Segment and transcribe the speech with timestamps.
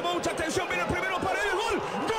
[0.00, 0.66] mucha, mucha atención.
[0.68, 1.80] Viene el primero para el gol.
[2.02, 2.18] ¡Gol!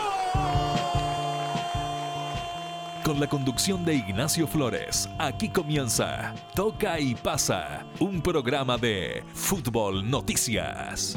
[3.04, 10.08] Con la conducción de Ignacio Flores, aquí comienza Toca y Pasa, un programa de Fútbol
[10.10, 11.16] Noticias.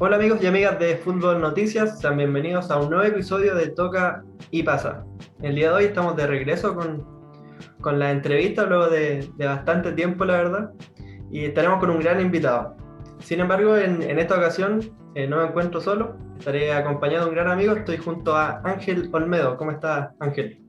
[0.00, 4.24] Hola amigos y amigas de Fútbol Noticias, sean bienvenidos a un nuevo episodio de Toca
[4.50, 5.04] y Pasa.
[5.40, 7.06] El día de hoy estamos de regreso con,
[7.80, 10.70] con la entrevista luego de, de bastante tiempo, la verdad,
[11.30, 12.76] y estaremos con un gran invitado.
[13.24, 14.80] Sin embargo, en, en esta ocasión
[15.14, 19.08] eh, no me encuentro solo, estaré acompañado de un gran amigo, estoy junto a Ángel
[19.12, 19.56] Olmedo.
[19.56, 20.60] ¿Cómo estás, Ángel?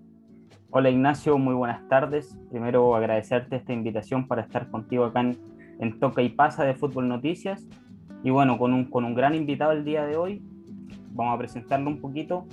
[0.70, 2.40] Hola Ignacio, muy buenas tardes.
[2.50, 5.38] Primero agradecerte esta invitación para estar contigo acá en,
[5.82, 7.68] en Toca y Pasa de Fútbol Noticias.
[8.24, 10.42] Y bueno, con un, con un gran invitado el día de hoy,
[11.12, 12.48] vamos a presentarlo un poquito.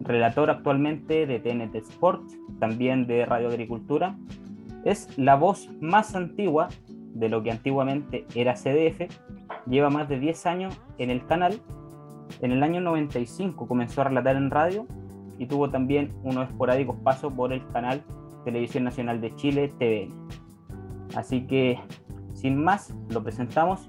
[0.00, 2.24] Relator actualmente de TNT Sport,
[2.58, 4.16] también de Radio Agricultura.
[4.84, 6.70] Es la voz más antigua
[7.14, 9.08] de lo que antiguamente era CDF.
[9.66, 11.60] Lleva más de 10 años en el canal.
[12.40, 14.86] En el año 95 comenzó a relatar en radio
[15.38, 18.02] y tuvo también unos esporádicos pasos por el canal
[18.44, 20.12] Televisión Nacional de Chile, TVN.
[21.16, 21.78] Así que,
[22.34, 23.88] sin más, lo presentamos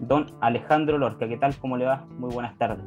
[0.00, 1.28] don Alejandro Lorca.
[1.28, 1.56] ¿Qué tal?
[1.56, 2.06] ¿Cómo le va?
[2.18, 2.84] Muy buenas tardes.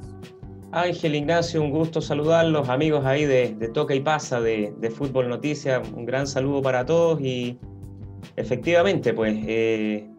[0.72, 5.30] Ángel Ignacio, un gusto saludarlos, amigos ahí de, de Toca y Pasa, de, de, Fútbol
[5.30, 5.90] Noticias.
[5.94, 7.58] Un gran saludo para todos y
[8.36, 10.10] efectivamente, pues, eh,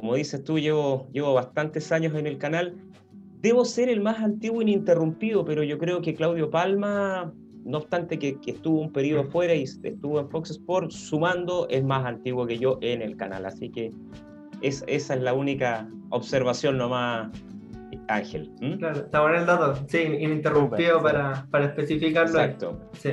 [0.00, 2.76] como dices tú, llevo, llevo bastantes años en el canal.
[3.40, 7.32] Debo ser el más antiguo ininterrumpido, pero yo creo que Claudio Palma,
[7.64, 11.84] no obstante que, que estuvo un periodo fuera y estuvo en Fox Sports, sumando, es
[11.84, 13.46] más antiguo que yo en el canal.
[13.46, 13.92] Así que
[14.60, 17.30] es, esa es la única observación nomás,
[18.08, 18.50] Ángel.
[18.60, 18.78] ¿Mm?
[18.78, 19.84] Claro, está bueno el dato.
[19.88, 22.40] Sí, ininterrumpido para, para especificarlo.
[22.40, 22.80] Exacto.
[22.94, 23.10] Sí,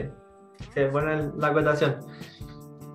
[0.73, 1.97] sí buena la acotación.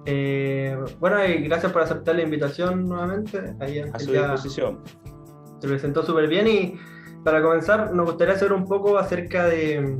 [0.06, 3.54] Eh, bueno, y gracias por aceptar la invitación nuevamente.
[3.60, 4.80] Ahí A su disposición.
[5.60, 6.78] Se presentó súper bien y
[7.24, 9.98] para comenzar nos gustaría saber un poco acerca de,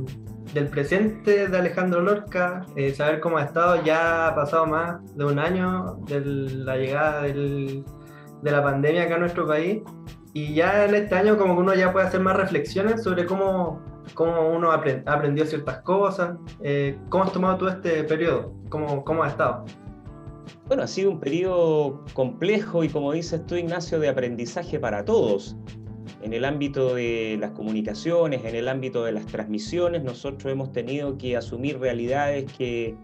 [0.53, 3.83] del presente de Alejandro Lorca, eh, saber cómo ha estado.
[3.83, 7.85] Ya ha pasado más de un año de la llegada del,
[8.41, 9.83] de la pandemia acá en nuestro país
[10.33, 13.81] y ya en este año como que uno ya puede hacer más reflexiones sobre cómo,
[14.13, 16.37] cómo uno aprend, aprendió ciertas cosas.
[16.63, 18.53] Eh, ¿Cómo has tomado tú este periodo?
[18.69, 19.65] ¿Cómo, ¿Cómo has estado?
[20.67, 25.55] Bueno, ha sido un periodo complejo y como dices tú, Ignacio, de aprendizaje para todos.
[26.21, 31.17] En el ámbito de las comunicaciones, en el ámbito de las transmisiones, nosotros hemos tenido
[31.17, 32.95] que asumir realidades que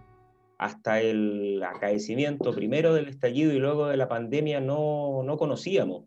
[0.57, 6.05] hasta el acaecimiento primero del estallido y luego de la pandemia no, no conocíamos.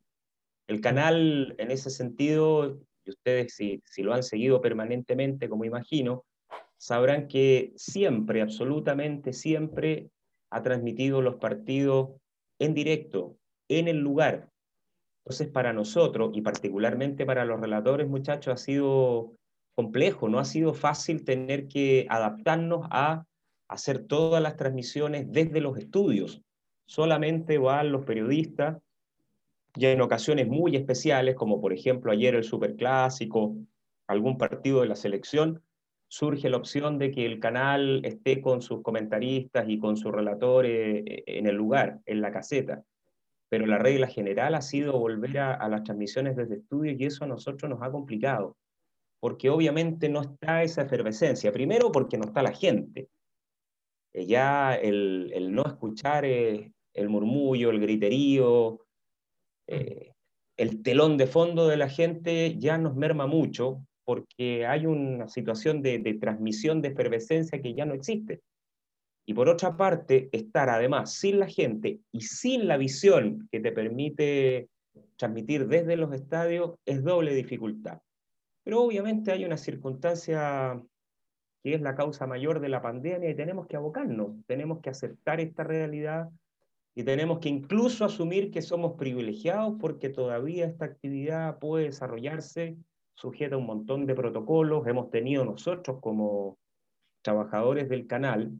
[0.66, 6.24] El canal, en ese sentido, y ustedes si, si lo han seguido permanentemente, como imagino,
[6.78, 10.10] sabrán que siempre, absolutamente siempre,
[10.50, 12.10] ha transmitido los partidos
[12.58, 13.36] en directo,
[13.68, 14.50] en el lugar.
[15.24, 19.32] Entonces, para nosotros, y particularmente para los relatores, muchachos, ha sido
[19.74, 23.24] complejo, no ha sido fácil tener que adaptarnos a
[23.68, 26.42] hacer todas las transmisiones desde los estudios.
[26.86, 28.78] Solamente van los periodistas,
[29.76, 33.54] y en ocasiones muy especiales, como por ejemplo ayer el Superclásico,
[34.08, 35.62] algún partido de la selección,
[36.10, 41.04] surge la opción de que el canal esté con sus comentaristas y con sus relatores
[41.06, 42.82] en el lugar, en la caseta.
[43.48, 47.28] Pero la regla general ha sido volver a, las transmisiones desde estudios y eso a
[47.28, 48.56] nosotros nos ha complicado,
[49.20, 51.52] porque obviamente no está esa efervescencia.
[51.52, 53.08] Primero porque no está la gente.
[54.12, 58.80] Ya el, no escuchar eh, el murmullo, el griterío,
[59.68, 60.12] eh,
[60.56, 65.82] el telón de fondo de la gente ya nos merma mucho porque hay una situación
[65.82, 68.40] de, de, transmisión de efervescencia que ya no existe.
[69.26, 73.72] Y por otra parte, estar además sin la gente y sin la visión que te
[73.72, 74.68] permite
[75.16, 78.00] transmitir desde los estadios es doble dificultad.
[78.64, 80.82] Pero obviamente hay una circunstancia
[81.62, 85.40] que es la causa mayor de la pandemia y tenemos que abocarnos, tenemos que aceptar
[85.40, 86.30] esta realidad
[86.94, 92.76] y tenemos que incluso asumir que somos privilegiados porque todavía esta actividad puede desarrollarse
[93.20, 94.86] sujeta a un montón de protocolos.
[94.86, 96.58] Hemos tenido nosotros como
[97.22, 98.52] trabajadores del canal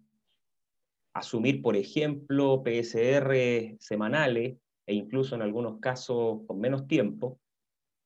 [1.15, 7.39] asumir, por ejemplo, PSR semanales e incluso en algunos casos con menos tiempo,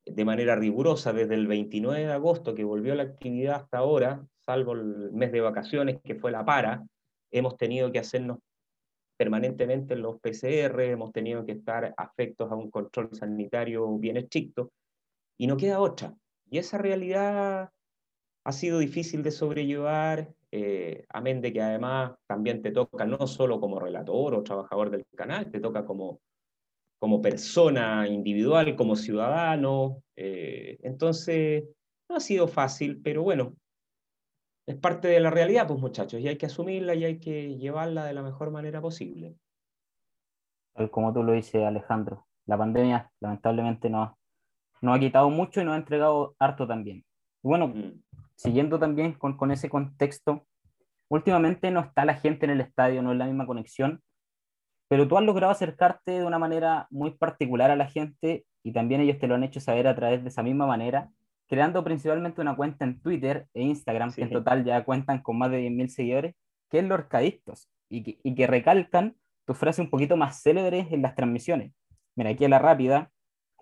[0.05, 4.73] de manera rigurosa desde el 29 de agosto que volvió la actividad hasta ahora, salvo
[4.73, 6.85] el mes de vacaciones que fue la para,
[7.31, 8.39] hemos tenido que hacernos
[9.17, 14.71] permanentemente en los PCR, hemos tenido que estar afectos a un control sanitario bien estricto,
[15.37, 16.15] y no queda otra.
[16.55, 17.69] Y esa realidad
[18.45, 23.59] ha sido difícil de sobrellevar, eh, amén de que además también te toca no solo
[23.59, 26.21] como relator o trabajador del canal, te toca como,
[26.97, 30.01] como persona individual, como ciudadano.
[30.15, 31.65] Eh, entonces,
[32.07, 33.57] no ha sido fácil, pero bueno,
[34.65, 38.05] es parte de la realidad, pues muchachos, y hay que asumirla y hay que llevarla
[38.05, 39.35] de la mejor manera posible.
[40.89, 44.13] Como tú lo dices, Alejandro, la pandemia lamentablemente nos,
[44.81, 46.97] nos ha quitado mucho y nos ha entregado harto también.
[46.97, 48.01] Y bueno, mm.
[48.35, 50.45] siguiendo también con, con ese contexto,
[51.09, 54.01] últimamente no está la gente en el estadio, no es la misma conexión,
[54.87, 59.01] pero tú has logrado acercarte de una manera muy particular a la gente y también
[59.01, 61.09] ellos te lo han hecho saber a través de esa misma manera,
[61.47, 65.51] creando principalmente una cuenta en Twitter e Instagram, que en total ya cuentan con más
[65.51, 66.35] de 10.000 seguidores,
[66.69, 71.03] que es Lorcadictos, y que, y que recalcan tu frase un poquito más célebres en
[71.03, 71.71] las transmisiones.
[72.15, 73.11] Mira, aquí a la rápida,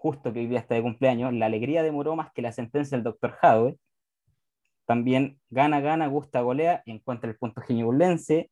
[0.04, 3.06] justo que hoy día está de cumpleaños, la alegría demoró más que la sentencia del
[3.06, 3.78] doctor Jadwe.
[4.86, 8.52] También gana, gana, gusta, golea y encuentra el punto geniobulense.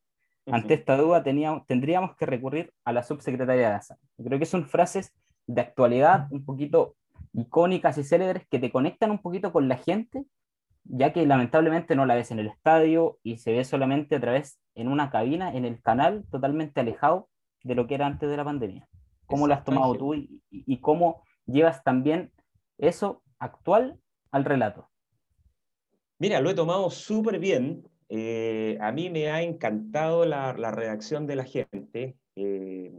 [0.49, 3.97] Ante esta duda teníamos, tendríamos que recurrir a la subsecretaria de ASA.
[4.23, 5.11] creo que son frases
[5.45, 6.95] de actualidad un poquito
[7.33, 10.23] icónicas y célebres que te conectan un poquito con la gente,
[10.85, 14.57] ya que lamentablemente no la ves en el estadio y se ve solamente a través
[14.73, 17.27] en una cabina, en el canal, totalmente alejado
[17.61, 18.87] de lo que era antes de la pandemia.
[19.25, 22.31] ¿Cómo lo has tomado tú y, cómo llevas también
[22.77, 23.99] eso actual
[24.31, 24.89] al relato?
[26.19, 27.83] Mira, lo he tomado súper bien.
[28.09, 32.15] Eh, a mí me ha encantado la, reacción de la gente.
[32.35, 32.93] Eh,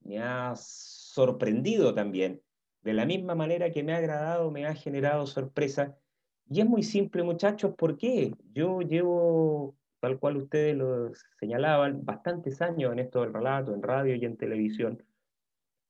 [0.00, 2.42] me ha sorprendido también.
[2.82, 5.96] De la misma manera que me ha agradado, me ha generado sorpresa.
[6.50, 8.34] Y es muy simple, muchachos, ¿por qué?
[8.52, 11.10] Yo llevo, tal cual ustedes lo
[11.40, 15.02] señalaban, bastantes años en esto del relato, en radio y en televisión.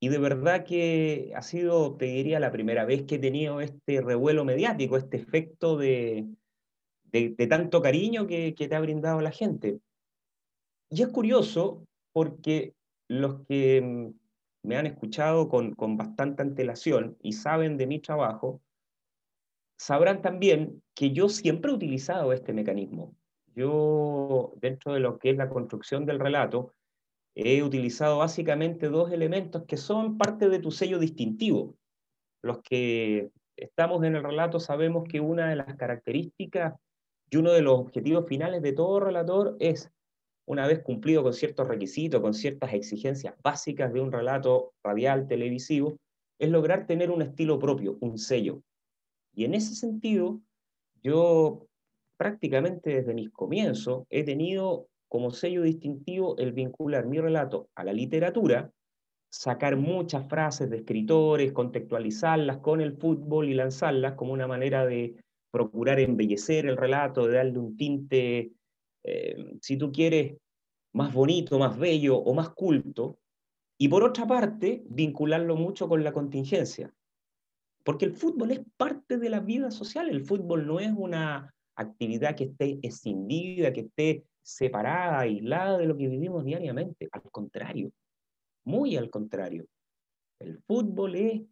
[0.05, 4.03] Y de verdad que ha sido, te diría, la primera vez que he tenido este
[4.03, 6.27] revuelo mediático, este efecto de,
[7.11, 9.81] de, tanto cariño que, que te ha brindado la gente.
[10.91, 12.75] Y es curioso porque
[13.09, 18.61] los que mm, me han escuchado con, con bastante antelación y saben de mi trabajo,
[19.79, 23.17] sabrán también que yo siempre he utilizado este mecanismo.
[23.57, 26.75] Yo, dentro de lo que es la construcción del relato,
[27.35, 31.75] he utilizado básicamente dos elementos que son parte de tu sello distintivo.
[32.43, 36.75] Los que estamos en el relato sabemos que una de las características
[37.31, 39.91] y uno de los objetivos finales de todo relator es
[40.47, 45.97] una vez cumplido con ciertos requisitos, con ciertas exigencias básicas de un relato radial, televisivo,
[46.39, 48.61] es lograr tener un estilo propio, un sello.
[49.35, 50.41] Y en ese sentido,
[51.03, 51.67] yo
[52.17, 57.93] prácticamente desde mis comienzos he tenido como sello distintivo el vincular mi relato a la
[57.93, 58.72] literatura,
[59.31, 65.14] sacar muchas frases de escritores, contextualizarlas con el fútbol y lanzarlas como una manera de
[65.52, 68.50] procurar embellecer el relato, de darle un tinte
[69.05, 70.37] eh, si tú quieres,
[70.93, 73.16] más bonito, más bello o más culto,
[73.78, 76.93] y por otra parte, vincularlo mucho con la contingencia.
[77.84, 82.34] Porque el fútbol es parte de la vida social, el fútbol no es una actividad
[82.34, 87.08] que esté escindida, que esté separada, aislada de lo que vivimos diariamente.
[87.11, 87.91] Al contrario,
[88.64, 89.67] muy al contrario.
[90.38, 91.43] El fútbol es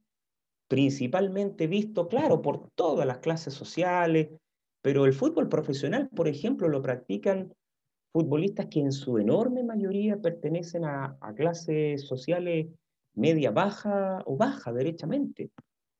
[0.69, 4.29] principalmente visto, claro, por todas las clases sociales,
[4.83, 7.53] pero el fútbol profesional, por ejemplo, lo practican
[8.13, 12.67] futbolistas que en su enorme mayoría pertenecen a, clases sociales
[13.15, 15.51] media baja o baja, derechamente.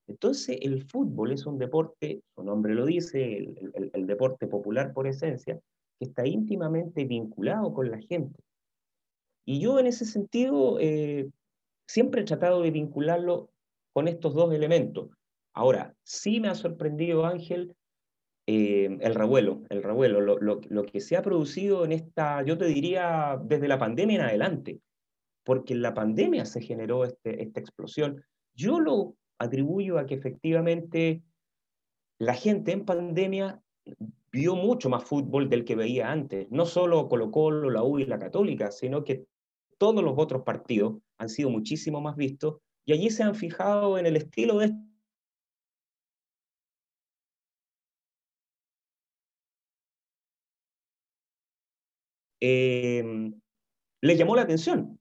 [0.09, 5.59] Entonces, el fútbol es un deporte, su nombre lo dice, el, deporte popular por esencia,
[6.05, 8.41] está íntimamente vinculado con la gente.
[9.45, 11.29] Y yo en ese sentido eh,
[11.87, 13.51] siempre he tratado de vincularlo
[13.93, 15.11] con estos dos elementos.
[15.55, 17.75] Ahora, sí me ha sorprendido, Ángel,
[18.47, 23.39] eh, el revuelo, el revuelo, lo, que se ha producido en esta, yo te diría,
[23.45, 24.81] desde la pandemia en adelante,
[25.45, 28.25] porque en la pandemia se generó este, esta explosión.
[28.55, 31.23] Yo lo atribuyo a que efectivamente
[32.19, 33.61] la gente en pandemia
[34.33, 38.07] vio mucho más fútbol del que veía antes, no solo Colo Colo, la U y
[38.07, 39.27] la Católica, sino que
[39.79, 44.07] todos los otros partidos han sido muchísimo más vistos y allí se han fijado en
[44.07, 44.73] el estilo de
[52.41, 53.33] eh,
[54.01, 54.99] les llamó la atención.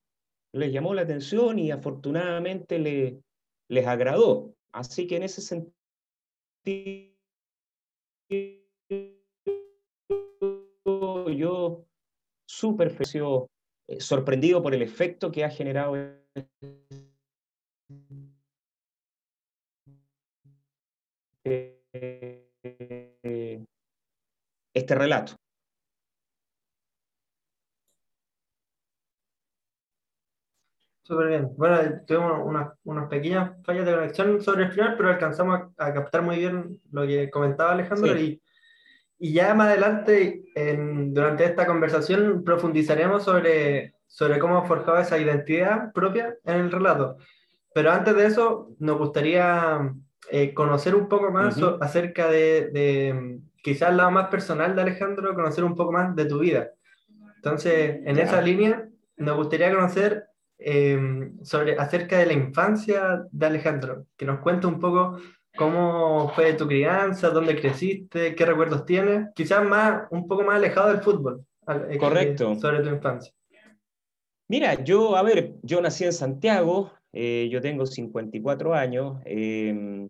[0.53, 3.23] Les llamó la atención y afortunadamente le,
[3.69, 4.53] les agradó.
[4.73, 5.71] Así que en ese sentido,
[11.35, 11.85] yo
[12.47, 12.95] súper
[13.87, 15.95] eh, sorprendido por el efecto que ha generado
[24.73, 25.35] este relato.
[31.03, 31.49] súper bien.
[31.57, 31.77] Bueno,
[32.07, 36.21] tuvimos unas, unas pequeñas fallas de conexión sobre el final, pero alcanzamos a, a captar
[36.21, 38.23] muy bien lo que comentaba Alejandro Sí.
[38.23, 38.50] y,
[39.21, 45.17] y ya más adelante, en- durante esta conversación, profundizaremos sobre, sobre cómo ha forjado esa
[45.17, 47.17] identidad propia en el relato.
[47.73, 49.93] Pero antes de eso, nos gustaría
[50.29, 54.81] eh, conocer un poco más so- acerca de, de, quizás el lado más personal de
[54.81, 56.69] Alejandro, conocer un poco más de tu vida.
[57.37, 58.87] Entonces, en esa línea,
[59.17, 60.25] nos gustaría conocer
[60.59, 65.17] eh, sobre, acerca de la infancia de Alejandro, que nos cuente un poco
[65.55, 70.89] cómo fue tu crianza, dónde creciste, qué recuerdos tienes, quizás más, un poco más alejado
[70.89, 72.55] del fútbol, eh, Correcto.
[72.55, 73.33] sobre tu infancia.
[74.47, 80.07] Mira, yo, a ver, yo nací en Santiago, eh, yo tengo 54 años, eh,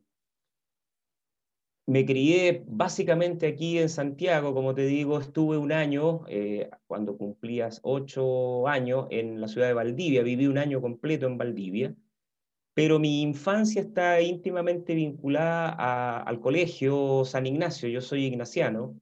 [1.92, 7.80] me crié básicamente aquí en Santiago, como te digo, estuve un año, eh, cuando cumplías
[7.84, 11.94] 8 años, en la ciudad de Valdivia, viví un año completo en Valdivia,
[12.82, 19.00] pero mi infancia está íntimamente vinculada al colegio San Ignacio, yo soy ignaciano,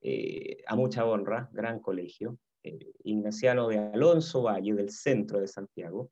[0.00, 6.10] eh, a mucha honra, gran colegio eh, Ignaciano de Alonso Valle, del centro de Santiago.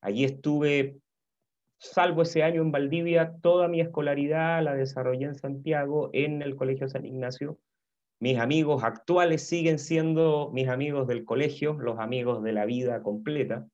[0.00, 0.98] Allí estuve,
[1.78, 6.88] salvo ese año en Valdivia, toda mi escolaridad la desarrollé en Santiago, en el Colegio
[6.88, 7.56] San Ignacio.
[8.18, 13.68] Mis amigos actuales siguen siendo mis amigos del colegio, los amigos de la vida completa,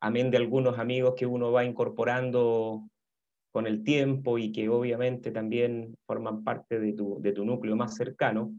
[0.00, 2.88] amén de algunos amigos que uno va incorporando
[3.52, 7.96] con el tiempo y que obviamente también forman parte de tu, de tu núcleo más
[7.96, 8.52] cercano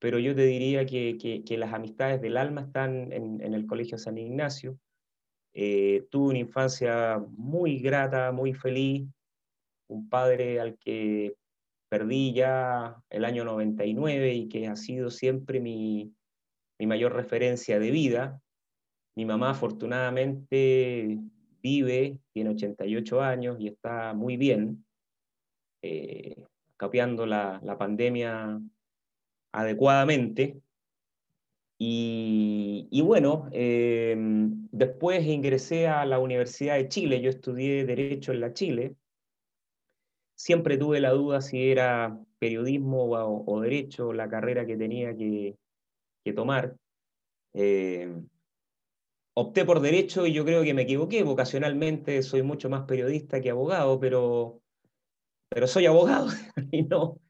[0.00, 3.98] pero yo te diría que, que, las amistades del alma están en, en el Colegio
[3.98, 4.78] San Ignacio.
[5.52, 9.06] Eh, tuve una infancia muy grata, muy feliz,
[9.88, 11.34] un padre al que
[11.90, 16.14] perdí ya el año 99 y que ha sido siempre mi,
[16.78, 18.40] mi mayor referencia de vida.
[19.20, 21.18] Mi mamá afortunadamente
[21.62, 24.82] vive, tiene 88 años y está muy bien,
[25.82, 26.46] eh,
[26.78, 28.58] capeando la, la pandemia
[29.52, 30.62] adecuadamente.
[31.76, 34.16] Y, y bueno, eh,
[34.72, 38.96] después ingresé a la Universidad de Chile, yo estudié Derecho en la Chile.
[40.34, 45.58] Siempre tuve la duda si era periodismo o, o Derecho la carrera que tenía que,
[46.24, 46.74] que tomar.
[47.52, 48.16] Eh,
[49.34, 51.22] opté por Derecho y yo creo que me equivoqué.
[51.22, 54.60] Vocacionalmente soy mucho más periodista que abogado, pero,
[55.48, 56.28] pero soy abogado
[56.72, 57.20] y no,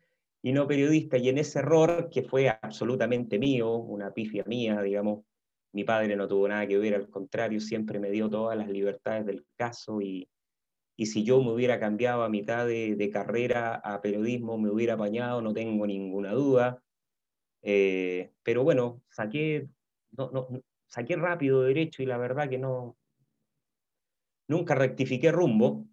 [0.43, 1.17] y no periodista.
[1.19, 5.25] Y en ese error, que fue absolutamente mío, una pifia mía, digamos,
[5.73, 9.25] mi padre no tuvo nada que ver, al contrario, siempre me dio todas las libertades
[9.25, 10.29] del caso y,
[10.97, 15.41] y si yo me hubiera cambiado a mitad de, carrera a periodismo, me hubiera apañado,
[15.41, 16.83] no tengo ninguna duda.
[17.63, 19.69] Eh, pero bueno, saqué,
[20.13, 20.49] no, no,
[20.91, 22.99] saqué rápido derecho y la verdad que no,
[24.49, 25.87] nunca rectifiqué rumbo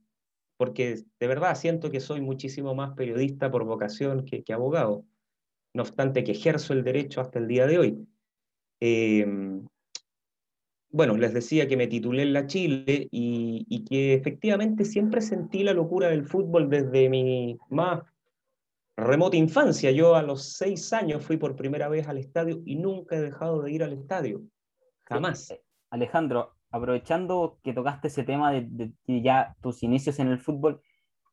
[0.57, 5.05] porque de verdad siento que soy muchísimo más periodista por vocación que, abogado,
[5.73, 8.07] no obstante que ejerzo el derecho hasta el día de hoy.
[8.81, 9.25] Eh,
[10.89, 15.73] bueno, les decía que me titulé en la Chile y, que efectivamente siempre sentí la
[15.73, 18.01] locura del fútbol desde mi más
[18.97, 19.91] remota infancia.
[19.91, 23.61] Yo a los seis años fui por primera vez al estadio y nunca he dejado
[23.61, 24.41] de ir al estadio.
[25.09, 25.47] Jamás.
[25.47, 25.55] Sí.
[25.89, 30.81] Alejandro, aprovechando que tocaste ese tema de, de, de, ya tus inicios en el fútbol,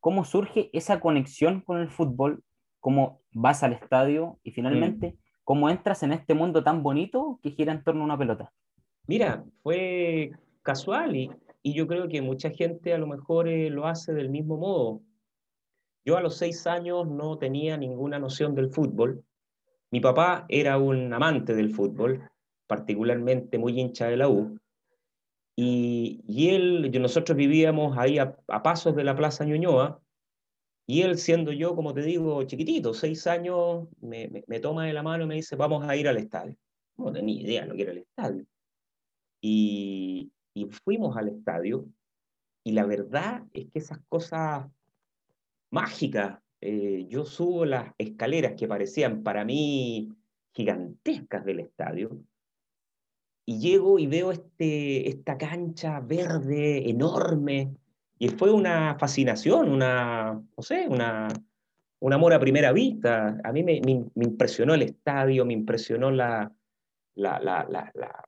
[0.00, 2.44] ¿cómo surge esa conexión con el fútbol?
[2.80, 5.18] ¿Cómo vas al estadio y finalmente mm.
[5.42, 8.52] cómo entras en este mundo tan bonito que gira en torno a una pelota?
[9.06, 11.30] Mira, fue casual y,
[11.62, 15.02] y yo creo que mucha gente a lo mejor eh, lo hace del mismo modo.
[16.04, 19.24] Yo a los seis años no tenía ninguna noción del fútbol.
[19.90, 22.28] Mi papá era un amante del fútbol,
[22.66, 24.58] particularmente muy hincha de la U.
[25.56, 30.00] Y, y él, nosotros vivíamos ahí a, a, pasos de la Plaza Ñuñoa,
[30.86, 34.92] y él, siendo yo, como te digo, chiquitito, seis años, me, me, me, toma de
[34.92, 36.56] la mano y me dice, vamos a ir al estadio.
[36.96, 38.44] No tenía idea lo que era el estadio.
[39.40, 41.86] Y, y fuimos al estadio,
[42.64, 44.66] y la verdad es que esas cosas
[45.70, 50.10] mágicas, eh, yo subo las escaleras que parecían para mí
[50.52, 52.16] gigantescas del estadio,
[53.46, 57.76] y llego y veo este, esta cancha verde enorme,
[58.18, 61.28] y fue una fascinación, una, no sé, una,
[62.00, 63.38] un amor a primera vista.
[63.42, 66.50] A mí me, me, impresionó el estadio, me impresionó la,
[67.16, 68.24] la, la,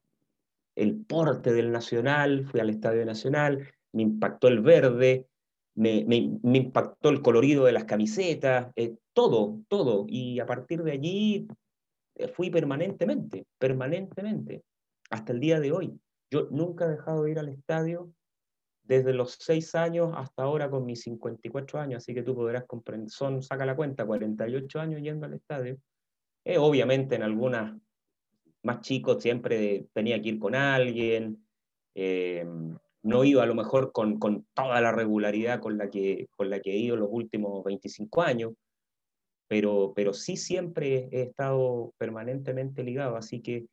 [0.74, 5.28] el porte del Nacional, fui al Estadio Nacional, me impactó el verde,
[5.76, 10.04] me, me, me impactó el colorido de las camisetas, eh, todo, todo.
[10.08, 11.46] Y a partir de allí
[12.16, 14.62] eh, fui permanentemente, permanentemente
[15.10, 16.00] hasta el día de hoy.
[16.30, 18.12] Yo nunca he dejado de ir al estadio
[18.82, 23.10] desde los 6 años hasta ahora con mis 54 años, así que tú podrás comprender,
[23.10, 25.78] son, saca la cuenta, 48 años yendo al estadio.
[26.44, 27.76] Eh, obviamente en algunas
[28.62, 31.44] más chicos siempre tenía que ir con alguien,
[31.94, 32.46] eh,
[33.02, 36.60] no iba a lo mejor con, con, toda la regularidad con la, que, con la
[36.60, 38.52] que he ido los últimos 25 años,
[39.48, 43.66] pero, pero sí siempre he estado permanentemente ligado, así que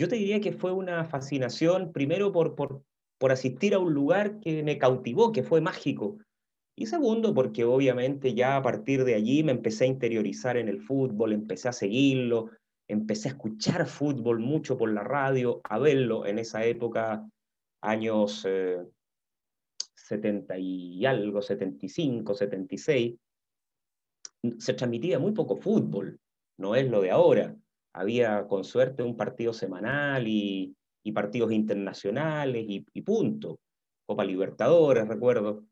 [0.00, 2.82] yo te diría que fue una fascinación, primero por, por,
[3.18, 6.16] por asistir a un lugar que me cautivó, que fue mágico,
[6.74, 10.80] y segundo, porque obviamente ya a partir de allí me empecé a interiorizar en el
[10.80, 12.48] fútbol, empecé a seguirlo,
[12.88, 17.28] empecé a escuchar fútbol mucho por la radio, a verlo en esa época,
[17.82, 18.46] años
[19.96, 23.18] 70 eh, y algo, 75, 76.
[24.56, 26.18] Se transmitía muy poco fútbol,
[26.56, 27.54] no es lo de ahora.
[27.92, 30.76] Había con suerte un partido semanal y,
[31.12, 33.58] partidos internacionales y, punto.
[34.06, 35.64] Copa Libertadores, recuerdo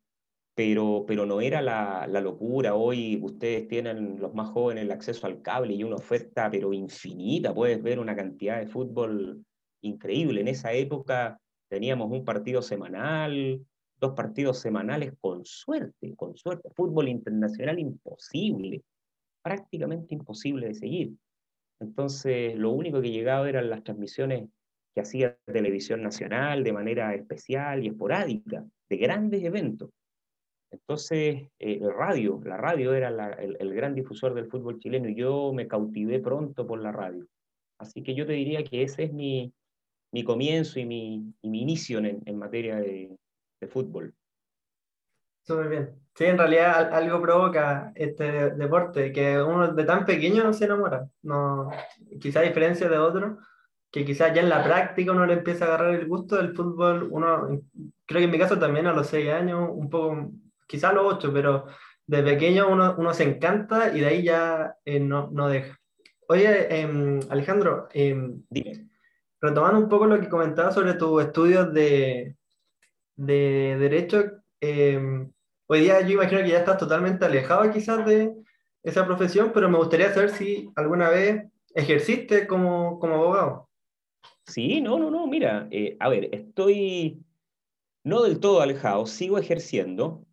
[0.58, 2.74] pero, pero no era la, la, locura.
[2.74, 7.54] Hoy ustedes tienen, los más jóvenes, el acceso al cable y una oferta, pero infinita.
[7.54, 9.44] Puedes ver una cantidad de fútbol
[9.82, 10.40] increíble.
[10.40, 13.64] En esa época teníamos un partido semanal,
[14.00, 16.70] dos partidos semanales con suerte, con suerte.
[16.74, 18.82] Fútbol internacional imposible,
[19.42, 21.12] prácticamente imposible de seguir.
[21.80, 24.48] Entonces, lo único que llegaba eran las transmisiones
[24.94, 29.90] que hacía Televisión Nacional de manera especial y esporádica, de grandes eventos.
[30.70, 33.08] Entonces, eh, el radio, la radio era
[33.38, 37.26] el, gran difusor del fútbol chileno y yo me cautivé pronto por la radio.
[37.78, 39.52] Así que yo te diría que ese es mi,
[40.12, 43.16] mi comienzo y mi, y mi inicio en, en materia de,
[43.60, 44.14] de fútbol.
[45.48, 45.94] Súper bien.
[46.14, 51.08] Sí, en realidad algo provoca este deporte, que uno de tan pequeño no se enamora.
[51.22, 51.70] No,
[52.20, 53.38] quizá a diferencia de otro,
[53.90, 57.08] que quizás ya en la práctica uno le empieza a agarrar el gusto del fútbol.
[57.10, 57.62] Uno,
[58.04, 60.32] creo que en mi caso también a los seis años, un poco
[60.66, 61.64] quizás los ocho, pero
[62.06, 65.78] de pequeño uno, uno se encanta y de ahí ya eh, no, no, deja.
[66.28, 68.42] Oye, em, Alejandro, em,
[69.40, 72.36] retomando un poco lo que comentabas sobre tus estudios de,
[73.16, 75.32] de Derecho, em,
[75.68, 78.34] hoy día yo imagino que ya estás totalmente alejado quizás de
[78.82, 83.68] esa profesión, pero me gustaría saber si alguna vez ejerciste como, como abogado.
[84.46, 87.22] Sí, no, no, no, mira, eh, a ver, estoy
[88.02, 90.24] no del todo alejado, sigo ejerciendo,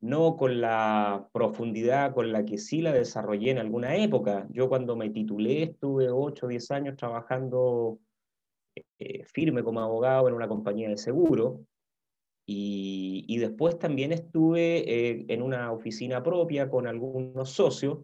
[0.00, 4.46] no con la profundidad con la que sí la desarrollé en alguna época.
[4.50, 8.00] Yo cuando me titulé estuve 8 o 10 años trabajando
[8.98, 11.64] eh, firme como abogado en una compañía de seguro
[12.46, 17.98] y, y después también estuve eh, en una oficina propia con algunos socios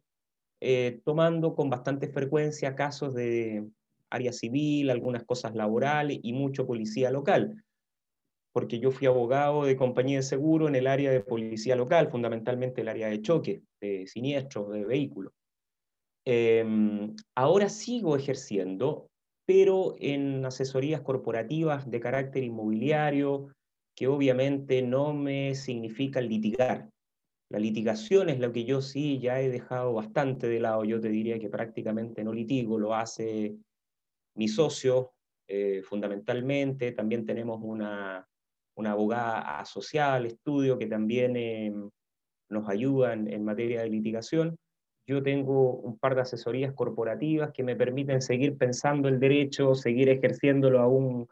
[0.60, 3.66] eh, tomando con bastante frecuencia casos de
[4.10, 7.62] área civil, algunas cosas laborales y mucho policía local
[8.52, 12.80] porque yo fui abogado de compañía de seguro en el área de policía local, fundamentalmente
[12.80, 15.32] el área de choque, de siniestros, de vehículos.
[16.26, 19.08] Em, ahora sigo ejerciendo,
[19.46, 23.48] pero en asesorías corporativas de carácter inmobiliario,
[24.00, 26.88] que obviamente no me significa litigar.
[27.50, 30.84] La litigación es lo que yo sí ya he dejado bastante de lado.
[30.86, 33.58] Yo te diría que prácticamente no litigo, lo hace
[34.36, 35.12] mi socio
[35.46, 36.92] eh, fundamentalmente.
[36.92, 38.26] También tenemos una,
[38.74, 41.90] una abogada asociada al estudio que también em,
[42.48, 44.56] nos ayuda en, materia de litigación.
[45.06, 50.08] Yo tengo un par de asesorías corporativas que me permiten seguir pensando el derecho, seguir
[50.08, 51.28] ejerciéndolo aún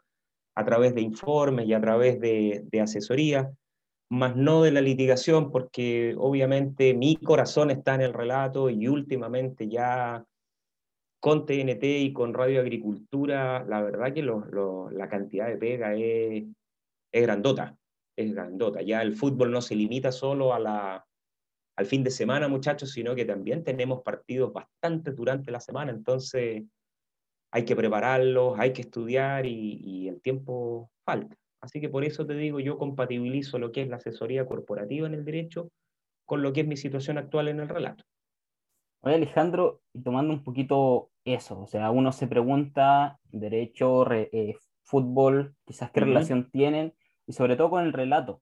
[0.59, 3.49] a través de informes y a través de, de asesoría,
[4.09, 9.69] más no de la litigación, porque obviamente mi corazón está en el relato y últimamente
[9.69, 10.25] ya
[11.21, 16.43] con TNT y con Radio Agricultura, la verdad que la cantidad de pega es,
[17.13, 17.77] es grandota,
[18.17, 18.81] es grandota.
[18.81, 21.05] Ya el fútbol no se limita solo a la,
[21.77, 26.63] al fin de semana, muchachos, sino que también tenemos partidos bastante durante la semana, entonces
[27.51, 31.35] hay que prepararlos, hay que estudiar y, y el tiempo falta.
[31.61, 35.13] Así que por eso te digo, yo compatibilizo lo que es la asesoría corporativa en
[35.13, 35.71] el derecho
[36.25, 38.03] con lo que es mi situación actual en el relato.
[39.01, 45.55] Oye, Alejandro, y tomando un poquito eso, o sea, uno se pregunta, derecho, eh, fútbol,
[45.65, 46.93] quizás qué relación tienen,
[47.25, 48.41] y sobre todo con el relato.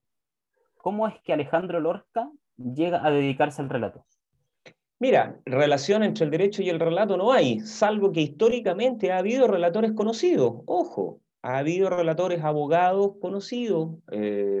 [0.76, 4.04] ¿Cómo es que Alejandro Lorca llega a dedicarse al relato?
[5.00, 9.46] Mira, relación entre el derecho y el relato no hay, salvo que históricamente ha habido
[9.46, 10.62] relatores conocidos.
[10.66, 13.90] Ojo, ha habido relatores abogados conocidos.
[14.10, 14.60] Eh,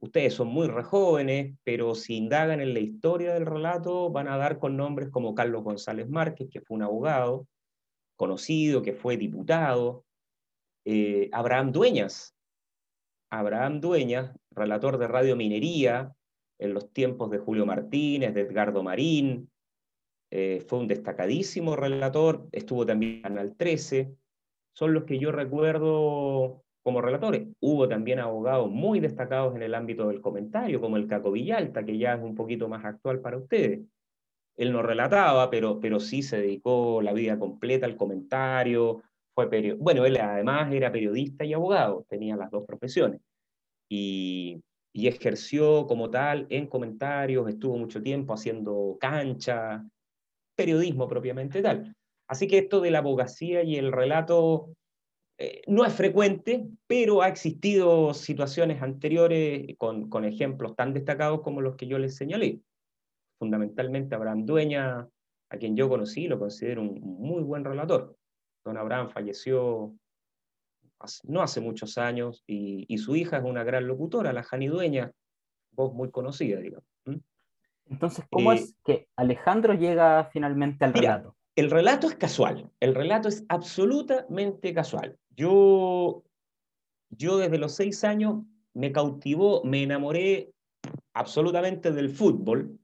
[0.00, 4.36] ustedes son muy re jóvenes, pero si indagan en la historia del relato, van a
[4.36, 7.46] dar con nombres como Carlos González Márquez, que fue un abogado
[8.16, 10.04] conocido, que fue diputado,
[10.84, 12.34] eh, Abraham Dueñas.
[13.30, 16.12] Abraham Dueñas, relator de Radio Minería
[16.58, 19.50] en los tiempos de Julio Martínez, de Edgardo Marín,
[20.30, 24.14] eh, fue un destacadísimo relator, estuvo también en Canal 13,
[24.74, 27.48] son los que yo recuerdo como relatores.
[27.60, 31.98] Hubo también abogados muy destacados en el ámbito del comentario, como el Caco Villalta, que
[31.98, 33.80] ya es un poquito más actual para ustedes.
[34.56, 39.02] Él no relataba, pero, pero sí se dedicó la vida completa al comentario,
[39.34, 43.20] fue bueno, él además era periodista y abogado, tenía las dos profesiones.
[43.88, 44.62] Y,
[44.96, 49.86] y ejerció como tal en comentarios, estuvo mucho tiempo haciendo cancha,
[50.56, 51.94] periodismo propiamente tal.
[52.26, 54.70] Así que esto de la abogacía y el relato
[55.36, 61.60] eh, no es frecuente, pero ha existido situaciones anteriores con, con, ejemplos tan destacados como
[61.60, 62.62] los que yo les señalé.
[63.38, 65.06] Fundamentalmente Abraham Dueña,
[65.50, 68.16] a quien yo conocí, lo considero un muy buen relator.
[68.64, 69.94] Don Abraham falleció
[71.24, 75.12] no hace muchos años y, y su hija es una gran locutora, la Jani Dueña,
[75.72, 76.88] voz muy conocida, digamos.
[77.88, 81.36] Entonces, ¿cómo eh, es que Alejandro llega finalmente al relato?
[81.54, 85.16] El relato es casual, el relato es absolutamente casual.
[85.30, 86.24] Yo,
[87.10, 88.42] yo desde los seis años
[88.74, 90.52] me cautivó, me enamoré
[91.14, 92.78] absolutamente del fútbol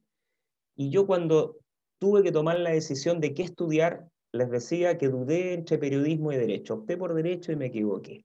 [0.75, 1.59] y yo cuando
[1.99, 6.37] tuve que tomar la decisión de qué estudiar, les decía que dudé entre periodismo y
[6.37, 6.75] derecho.
[6.75, 8.25] Opté por derecho y me equivoqué.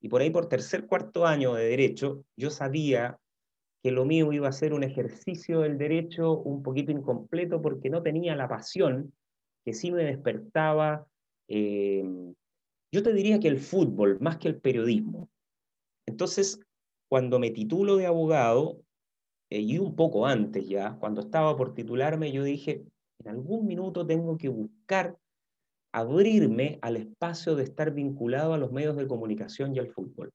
[0.00, 3.18] Y por ahí, por tercer, cuarto año de derecho, yo sabía
[3.82, 8.02] que lo mío iba a ser un ejercicio del derecho un poquito incompleto porque no
[8.02, 9.12] tenía la pasión
[9.64, 11.06] que sí me despertaba.
[11.48, 12.02] Eh,
[12.92, 15.28] yo te diría que el fútbol, más que el periodismo.
[16.06, 16.60] Entonces,
[17.08, 18.78] cuando me titulo de abogado,
[19.50, 22.84] eh, y un poco antes ya, cuando estaba por titularme, yo dije,
[23.18, 25.16] en algún minuto tengo que buscar
[25.94, 30.32] abrirme al espacio de estar vinculado a los medios de comunicación y al fútbol.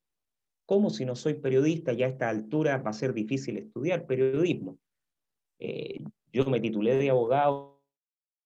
[0.65, 1.91] ¿Cómo si no soy periodista?
[1.91, 4.79] Ya a esta altura va a ser difícil estudiar periodismo.
[5.59, 7.81] Eh, yo me titulé de abogado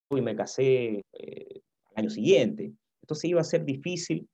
[0.10, 2.74] y me casé eh, al año siguiente.
[3.04, 4.28] Entonces iba a ser difícil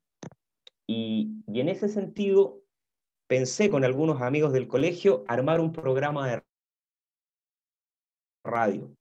[0.87, 2.61] y, y en ese sentido
[3.27, 6.43] pensé con algunos amigos del colegio armar un programa de
[8.45, 8.95] radio.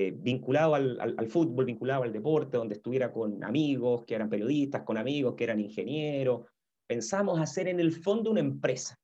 [0.00, 4.96] Eh, vinculado al, fútbol, vinculado al deporte, donde estuviera con amigos que eran periodistas, con
[4.96, 6.46] amigos que eran ingenieros.
[6.86, 8.96] Pensamos hacer en el fondo una empresa.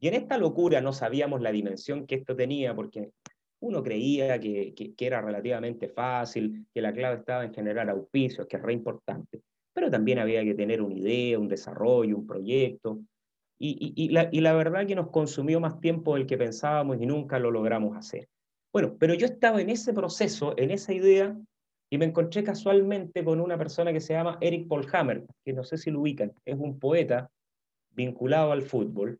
[0.00, 3.12] Y en esta locura no sabíamos la dimensión que esto tenía, porque
[3.60, 8.56] uno creía que, que, era relativamente fácil, que la clave estaba en generar auspicios, que
[8.56, 12.98] es re importante, pero también había que tener una idea, un desarrollo, un proyecto.
[13.56, 17.06] Y, y, la, y la verdad que nos consumió más tiempo del que pensábamos y
[17.06, 18.28] nunca lo logramos hacer.
[18.72, 21.36] Bueno, pero yo estaba en ese proceso, en esa idea,
[21.90, 25.78] y me encontré casualmente con una persona que se llama Eric Polhammer, que no sé
[25.78, 27.30] si lo ubican, es un poeta
[27.90, 29.18] vinculado al fútbol,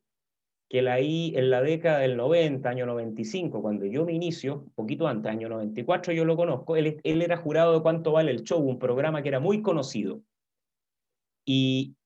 [0.69, 5.09] que la en la década del 90, año 95, cuando yo me inicio, un poquito
[5.09, 8.61] antes, año 94 yo lo conozco, él, él era jurado de Cuánto Vale el Show,
[8.61, 10.21] un programa que era muy conocido.
[11.47, 11.97] Y,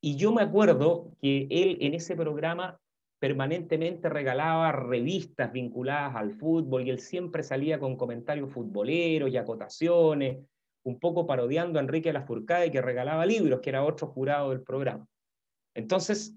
[0.00, 2.78] y yo me acuerdo que él en ese programa
[3.20, 10.38] permanentemente regalaba revistas vinculadas al fútbol y él siempre salía con comentarios futboleros y acotaciones,
[10.84, 15.06] un poco parodiando a Enrique Lafourcade que regalaba libros, que era otro jurado del programa.
[15.74, 16.34] Entonces,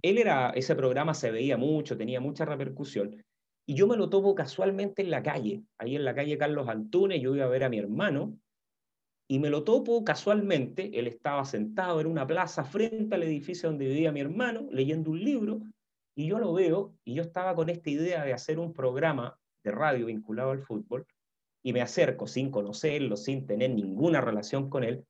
[0.00, 3.22] él era, ese programa se veía mucho, tenía mucha repercusión,
[3.66, 7.20] y yo me lo tomo casualmente en la calle, ahí en la calle Carlos Antunes,
[7.20, 8.38] yo iba a ver a mi hermano,
[9.28, 13.86] y me lo topo casualmente, él estaba sentado en una plaza frente al edificio donde
[13.86, 15.60] vivía mi hermano, leyendo un libro,
[16.14, 19.70] y yo lo veo, y yo estaba con esta idea de hacer un programa de
[19.70, 21.06] radio vinculado al fútbol,
[21.62, 25.04] y me acerco sin conocerlo, sin tener ninguna relación con él,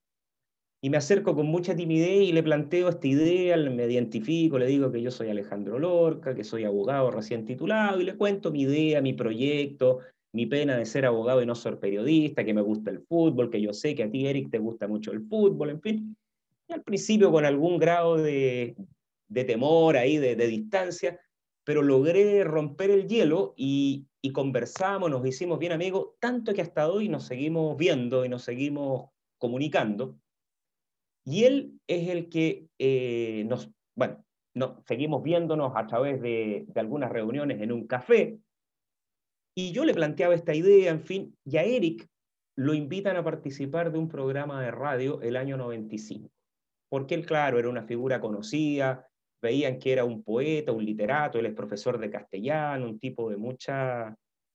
[0.85, 4.91] y me acerco con mucha timidez y le planteo esta idea, me identifico, le digo
[4.91, 9.01] que yo soy Alejandro Lorca, que soy abogado recién titulado, y le cuento mi idea,
[9.01, 10.01] mi proyecto,
[10.33, 13.61] mi pena de ser abogado y no ser periodista, que me gusta el fútbol, que
[13.61, 16.17] yo sé que a ti, Eric, te gusta mucho el fútbol, en fin.
[16.69, 18.75] Y al principio con algún grado de,
[19.33, 21.19] de temor ahí, de, distancia,
[21.65, 27.09] pero logré romper el hielo y, conversamos, nos hicimos bien amigos, tanto que hasta hoy
[27.09, 30.17] nos seguimos viendo y nos seguimos comunicando.
[31.25, 36.81] Y él es el que eh, nos, bueno, no, seguimos viéndonos a través de, de,
[36.81, 38.39] algunas reuniones en un café.
[39.55, 42.09] Y yo le planteaba esta idea, en fin, y a Eric
[42.57, 46.31] lo invitan a participar de un programa de radio el año 95.
[46.89, 49.09] Porque él, claro, era una figura conocida,
[49.43, 53.37] veían que era un poeta, un literato, él es profesor de castellano, un tipo de
[53.37, 54.15] mucha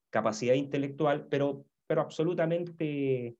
[0.09, 3.35] capacidad intelectual, pero, pero absolutamente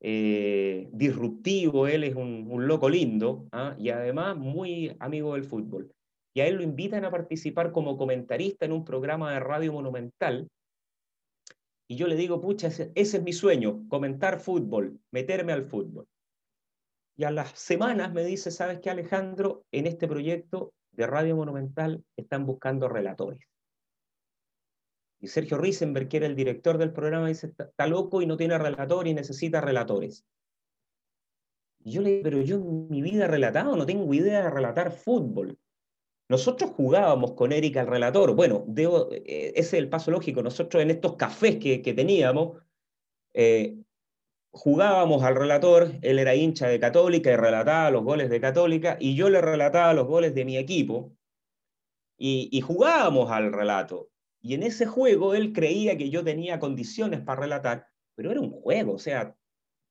[0.00, 3.76] eh, disruptivo, él es un, loco lindo ¿ah?
[3.78, 5.92] y además muy amigo del fútbol.
[6.34, 10.48] Y a él lo invitan a participar como comentarista en un programa de radio monumental.
[11.88, 16.06] Y yo le digo, pucha, ese es mi sueño, comentar fútbol, meterme al fútbol.
[17.20, 19.66] Y a las semanas me dice, ¿sabes qué, Alejandro?
[19.72, 23.42] En este proyecto de Radio Monumental están buscando relatores.
[25.20, 28.56] Y Sergio Risenberg, que era el director del programa, dice, está loco y no tiene
[28.56, 30.24] relator y necesita relatores.
[31.84, 34.90] Y yo le digo, pero yo en mi vida relatado, no tengo idea de relatar
[34.90, 35.58] fútbol.
[36.30, 38.34] Nosotros jugábamos con Erika el relator.
[38.34, 40.42] Bueno, debo, eh, ese es el paso lógico.
[40.42, 42.62] Nosotros en estos cafés que, que teníamos,
[43.34, 43.76] eh,
[44.52, 49.14] jugábamos al relator, él era hincha de Católica y relataba los goles de Católica, y
[49.14, 51.12] yo le relataba los goles de mi equipo,
[52.22, 54.10] y, jugábamos al relato.
[54.42, 58.50] Y en ese juego él creía que yo tenía condiciones para relatar, pero era un
[58.50, 59.34] juego, o sea,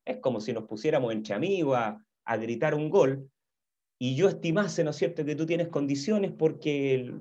[0.05, 3.31] es como si nos pusiéramos entre amigos a, a gritar un gol
[3.99, 7.11] y yo estimase, ¿no es cierto?, que tú tienes condiciones porque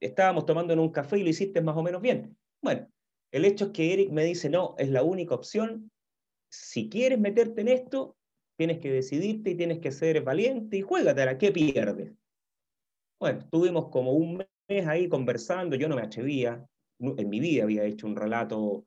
[0.00, 2.36] estábamos tomando en un café y lo hiciste más o menos bien.
[2.60, 2.88] Bueno,
[3.32, 5.90] el hecho es que Eric me dice, no, es la única opción.
[6.56, 8.16] Si quieres meterte en esto,
[8.56, 12.12] tienes que decidirte y tienes que ser valiente y juégatela, ¿qué pierdes?
[13.20, 16.64] Bueno, estuvimos como un mes ahí conversando, yo no me atrevía,
[17.00, 18.86] en mi vida había hecho un relato.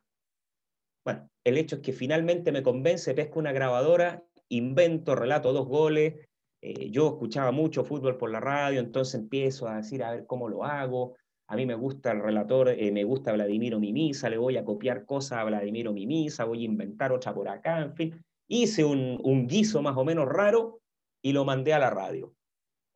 [1.05, 6.25] Bueno, el hecho es que finalmente me convence, pesco una grabadora, invento, relato dos goles.
[6.61, 10.47] Eh, yo escuchaba mucho fútbol por la radio, entonces empiezo a decir a ver cómo
[10.47, 11.15] lo hago.
[11.49, 15.05] A mí me gusta el relator, eh, me gusta Vladimiro Mimisa, le voy a copiar
[15.05, 18.25] cosas a Vladimiro Mimisa, voy a inventar otra por acá, en fin.
[18.49, 20.81] Hice un, guiso más o menos raro
[21.21, 22.35] y lo mandé a la radio,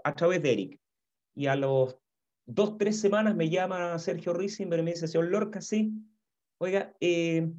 [0.04, 0.80] a través de Eric.
[1.34, 1.98] Y a los
[2.46, 5.94] dos, tres semanas me llama Sergio Risenberg y me dice, señor Lorca, sí,
[6.58, 7.50] oiga, eh,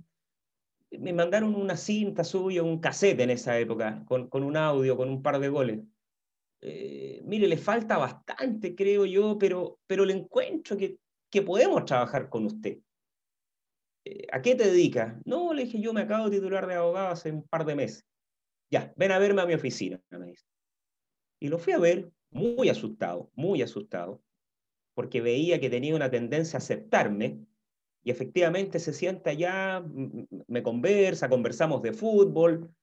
[0.91, 5.23] me mandaron una cinta suya, un cassette en esa época, con un audio, con un
[5.23, 5.81] par de goles.
[6.63, 10.99] Eh, mire, le falta bastante, creo yo, pero, pero le encuentro que,
[11.31, 12.79] que podemos trabajar con usted.
[14.05, 15.21] Eh, ¿A qué te dedicas?
[15.25, 18.07] No, le dije, yo me acabo de titular de abogado hace un par de meses.
[18.71, 20.47] Ya, ven a verme a mi oficina, me dice.
[21.41, 24.23] Y lo fui a ver, muy asustado, muy asustado
[24.95, 27.47] porque veía que tenía una tendencia a aceptarme,
[28.05, 29.83] y efectivamente se sienta allá,
[30.49, 32.75] me conversa, conversamos de fútbol.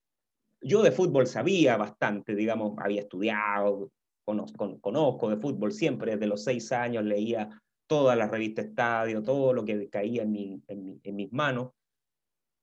[0.62, 3.92] Yo de fútbol sabía bastante, digamos, había estudiado,
[4.26, 7.50] conozco, conozco de fútbol siempre, desde los seis años leía
[7.88, 11.72] todas las revistas Estadio, todo lo que caía en, mi, en, mis manos.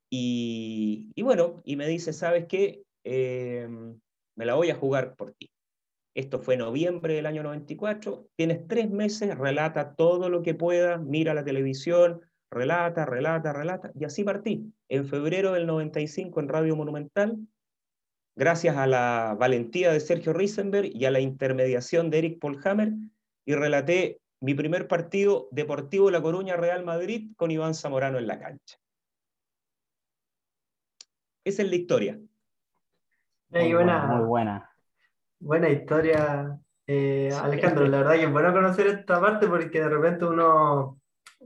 [0.09, 2.85] Y, bueno, y me dice, ¿sabes qué?
[3.03, 3.69] Eh,
[4.37, 5.51] me la voy a jugar por ti.
[6.15, 8.29] Esto fue noviembre del año 94.
[8.37, 13.91] Tienes tres meses, relata todo lo que puedas, mira la televisión, relata, relata, relata.
[13.99, 14.73] Y así partí.
[14.89, 17.37] En febrero del 95 en Radio Monumental,
[18.37, 22.93] gracias a la valentía de Sergio Risenberg y a la intermediación de Eric Polhammer,
[23.47, 28.39] y relaté mi primer partido Deportivo La Coruña Real Madrid con Iván Zamorano en la
[28.39, 28.79] cancha.
[31.45, 32.19] Esa es la historia.
[33.51, 34.07] Muy buena.
[34.07, 34.71] Muy buena.
[35.39, 37.87] Buena historia, eh, Alejandro.
[37.87, 41.01] La verdad que es bueno conocer esta parte porque de repente uno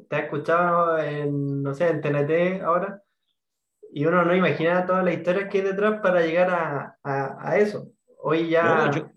[0.09, 3.03] te ha escuchado en, no sé, en TNT ahora
[3.93, 7.59] y uno no imagina toda la historia que hay detrás para llegar a, a, a
[7.59, 7.93] eso.
[8.23, 8.87] Hoy ya...
[8.87, 9.11] No, yo,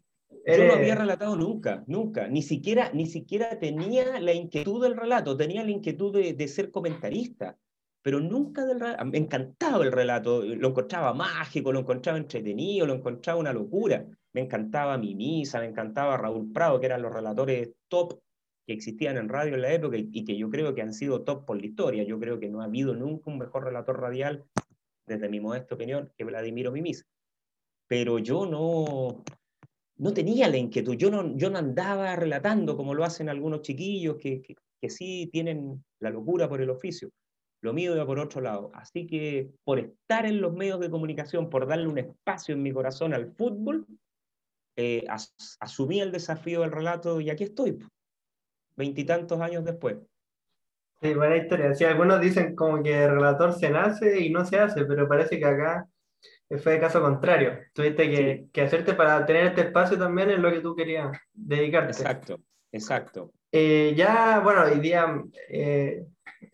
[0.45, 0.67] eres...
[0.67, 2.27] yo, no había relatado nunca, nunca.
[2.27, 6.71] Ni siquiera, ni siquiera tenía la inquietud del relato, tenía la inquietud de, de ser
[6.71, 7.57] comentarista
[8.05, 9.05] pero nunca del relato.
[9.05, 14.41] Me encantaba el relato, lo encontraba mágico, lo encontraba entretenido, lo encontraba una locura me
[14.41, 18.19] encantaba Mimisa, me encantaba Raúl Prado, que eran los relatores top
[18.65, 21.21] que existían en radio en la época y, y, que yo creo que han sido
[21.21, 22.03] top por la historia.
[22.03, 24.45] Yo creo que no ha habido nunca un mejor relator radial,
[25.05, 27.05] desde mi modesta opinión, que Vladimiro Mimisa.
[27.87, 29.23] Pero yo no,
[29.97, 34.17] no tenía la inquietud, yo no, yo no andaba relatando como lo hacen algunos chiquillos
[34.17, 37.09] que, que, que sí tienen la locura por el oficio.
[37.61, 38.71] Lo mío iba por otro lado.
[38.73, 42.73] Así que por estar en los medios de comunicación, por darle un espacio en mi
[42.73, 43.87] corazón al fútbol,
[44.75, 47.79] eh, as, asumí el desafío del relato y aquí estoy,
[48.75, 49.97] veintitantos años después.
[51.03, 51.73] Sí, buena historia.
[51.75, 55.37] Sí, algunos dicen como que el relator se nace y no se hace, pero parece
[55.37, 55.85] que acá
[56.61, 57.59] fue el caso contrario.
[57.73, 58.49] Tuviste que, sí.
[58.53, 61.91] que hacerte para tener este espacio también en lo que tú querías dedicarte.
[61.91, 62.39] Exacto,
[62.71, 63.31] exacto.
[63.51, 66.05] Eh, ya, bueno, hoy día eh,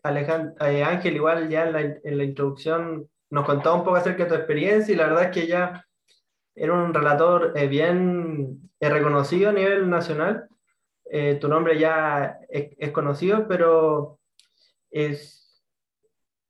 [0.04, 4.24] Alejandro, eh, Ángel igual ya en la, en la introducción nos contaba un poco acerca
[4.24, 5.86] de tu experiencia y la verdad es que ya
[6.56, 10.48] era un relator eh, bien eh, reconocido a nivel nacional.
[11.12, 14.19] Eh, tu nombre ya es, es, conocido, pero
[14.92, 15.62] es,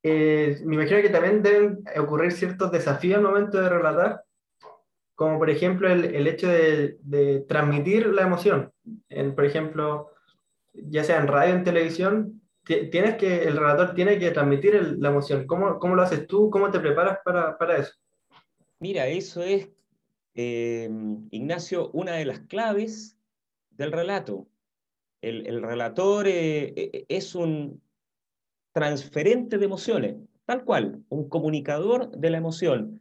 [0.02, 4.24] me imagino que también deben ocurrir ciertos desafíos al momento de relatar,
[5.14, 8.72] como por ejemplo el, el hecho de, de, transmitir la emoción.
[9.08, 10.12] En, por ejemplo,
[10.72, 15.46] ya sea en radio en televisión, tienes que, el relator tiene que transmitir la emoción.
[15.46, 16.50] ¿Cómo, ¿Cómo, lo haces tú?
[16.50, 17.92] ¿Cómo te preparas para, para eso?
[18.78, 19.68] Mira, eso es,
[20.34, 20.88] eh,
[21.30, 23.16] Ignacio, una de las claves
[23.70, 24.46] del relato.
[25.20, 27.82] El, el relator eh, eh, es un
[28.80, 30.16] transferente de emociones,
[30.46, 33.00] tal cual, un comunicador de la emoción.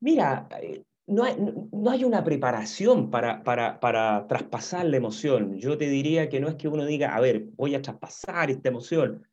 [0.00, 1.36] Mira, eh, no hay,
[1.72, 5.56] no hay una preparación para, para, para, traspasar la emoción.
[5.58, 8.68] Yo te diría que no es que uno diga, a ver, voy a traspasar esta
[8.68, 9.26] emoción.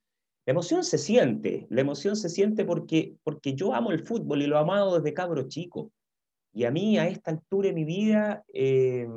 [0.46, 4.48] La emoción se siente, la emoción se siente porque, porque yo amo el fútbol y
[4.48, 5.92] lo he amado desde cabro chico.
[6.54, 9.08] Y a mí, a esta altura de mi vida, eh,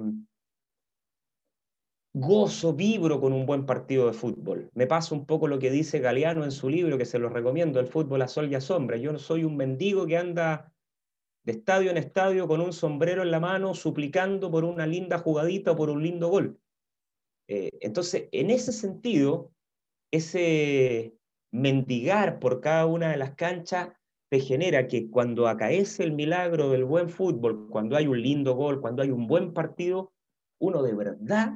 [2.14, 4.70] gozo, vibro con un buen partido de fútbol.
[4.74, 7.80] Me pasa un poco lo que dice Galeano en su libro, que se lo recomiendo,
[7.80, 8.96] El fútbol a sol y a sombra.
[8.96, 10.72] Yo no soy un mendigo que anda
[11.44, 15.72] de estadio en estadio con un sombrero en la mano, suplicando por una linda jugadita
[15.72, 16.60] o por un lindo gol.
[17.48, 19.50] Eh, entonces, en ese sentido,
[20.10, 21.16] ese
[21.50, 23.88] mendigar por cada una de las canchas
[24.30, 28.80] te genera que cuando acaece el milagro del buen fútbol, cuando hay un lindo gol,
[28.80, 30.12] cuando hay un buen partido,
[30.58, 31.52] uno de verdad,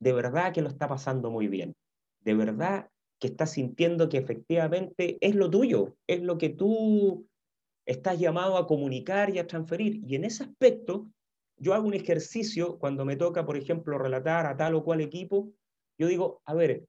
[0.00, 1.74] de verdad que lo está pasando muy bien.
[2.20, 7.26] De verdad que está sintiendo que efectivamente es lo tuyo, es lo que tú
[7.86, 10.02] estás llamado a comunicar y a transferir.
[10.06, 11.08] Y en ese aspecto,
[11.56, 15.52] yo hago un ejercicio cuando me toca, por ejemplo, relatar a tal o cual equipo.
[15.98, 16.86] Yo digo, a ver,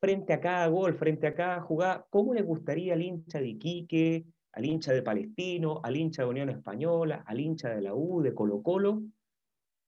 [0.00, 4.24] frente a cada gol, frente a cada jugada, ¿cómo le gustaría al hincha de Iquique,
[4.52, 8.34] al hincha de Palestino, al hincha de Unión Española, al hincha de la U, de
[8.34, 9.02] Colo Colo,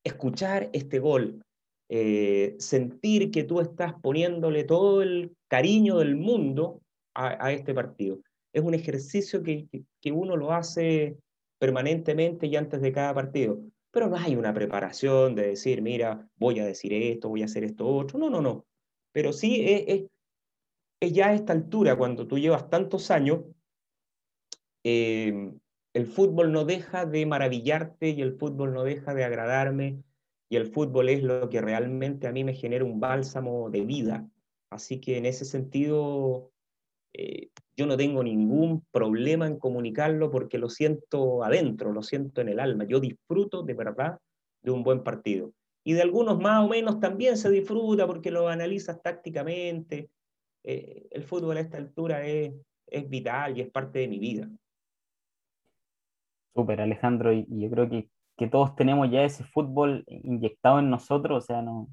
[0.05, 1.45] escuchar este gol?
[1.89, 6.83] Eh, sentir que tú estás poniéndole todo el cariño del mundo
[7.15, 8.19] a, este partido
[8.53, 9.69] es un ejercicio que,
[10.01, 11.17] que, uno lo hace
[11.59, 13.61] permanentemente y antes de cada partido.
[13.91, 17.65] Pero no hay una preparación de decir, mira, voy a decir esto, voy a hacer
[17.65, 18.19] esto otro.
[18.19, 18.65] No, no, no.
[19.13, 20.11] Pero sí es, es,
[21.01, 23.41] es ya a esta altura, cuando tú llevas tantos años,
[24.85, 25.53] eh,
[25.93, 30.03] el fútbol no deja de maravillarte y el fútbol no deja de agradarme
[30.49, 34.29] y el fútbol es lo que realmente a mí me genera un bálsamo de vida.
[34.71, 36.53] Así que en ese sentido,
[37.13, 42.49] eh, yo no tengo ningún problema en comunicarlo porque lo siento adentro, lo siento en
[42.49, 42.85] el alma.
[42.85, 44.19] Yo disfruto de verdad
[44.63, 45.53] de un buen partido.
[45.85, 50.11] Y de algunos más o menos también se disfruta porque lo analizas tácticamente.
[50.65, 52.53] Eh, el fútbol a esta altura es,
[52.89, 54.51] es vital y es parte de mi vida.
[56.55, 61.45] Súper, Alejandro, y, yo creo que, que todos tenemos ya ese fútbol inyectado en nosotros,
[61.45, 61.89] o sea, no,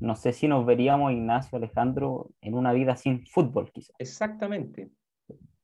[0.00, 3.94] no sé si nos veríamos, Ignacio, Alejandro, en una vida sin fútbol, quizás.
[3.98, 4.90] Exactamente.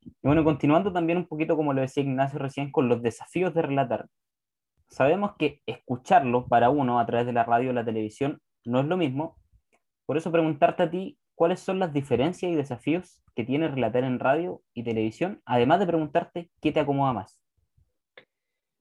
[0.04, 3.62] Y bueno, continuando también un poquito, como lo decía Ignacio recién, con los desafíos de
[3.62, 4.08] relatar.
[4.88, 8.86] Sabemos que escucharlo para uno a través de la radio o la televisión no es
[8.86, 9.36] lo mismo.
[10.06, 14.18] Por eso preguntarte a ti, ¿cuáles son las diferencias y desafíos que tiene relatar en
[14.18, 15.42] radio y televisión?
[15.44, 17.42] Además de preguntarte, ¿qué te acomoda más?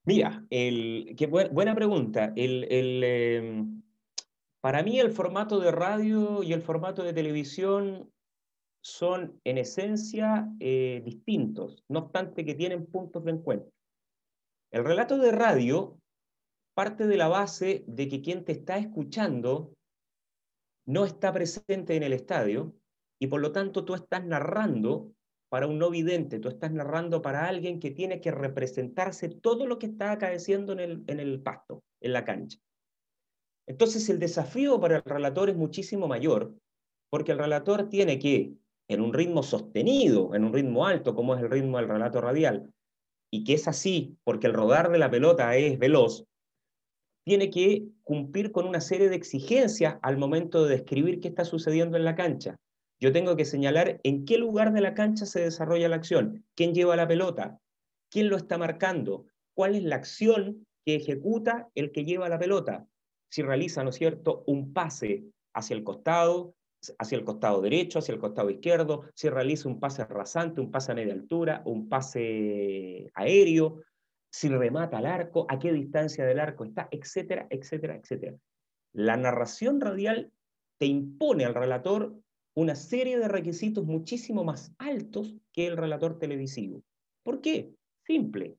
[0.07, 2.33] Mira, qué buena pregunta.
[2.35, 3.63] El, eh
[4.61, 8.11] para mí el formato de radio y el formato de televisión
[8.81, 13.71] son en esencia eh, distintos, no obstante que tienen puntos de encuentro.
[14.71, 15.99] El relato de radio
[16.73, 19.73] parte de la base de que quien te está escuchando
[20.85, 22.75] no está presente en el estadio
[23.19, 25.13] y por lo tanto tú estás narrando
[25.49, 29.79] para un no vidente, tú estás narrando para alguien que tiene que representarse todo lo
[29.79, 32.59] que está acaeciendo en el, en el pasto, en la cancha.
[33.67, 36.53] Entonces el desafío para el relator es muchísimo mayor,
[37.09, 38.53] porque el relator tiene que,
[38.89, 42.71] en un ritmo sostenido, en un ritmo alto, como es el ritmo del relato radial,
[43.31, 46.25] y que es así porque el rodar de la pelota es veloz,
[47.25, 51.97] tiene que cumplir con una serie de exigencias al momento de describir qué está sucediendo
[51.97, 52.55] en la cancha.
[52.99, 56.73] Yo tengo que señalar en qué lugar de la cancha se desarrolla la acción, quién
[56.73, 57.59] lleva la pelota,
[58.09, 62.87] quién lo está marcando, cuál es la acción que ejecuta el que lleva la pelota,
[63.29, 66.55] si realiza, ¿no es cierto?, un pase hacia el costado,
[66.97, 70.91] hacia el costado derecho, hacia el costado izquierdo, si realiza un pase rasante, un pase
[70.91, 73.81] a media altura, un pase aéreo,
[74.31, 78.37] si remata al arco, a qué distancia del arco está, etcétera, etcétera, etcétera.
[78.93, 80.31] La narración radial
[80.79, 82.15] te impone al relator
[82.57, 86.81] una serie de requisitos muchísimo más altos que el relator televisivo.
[87.21, 87.75] ¿Por qué?
[88.03, 88.57] Simple.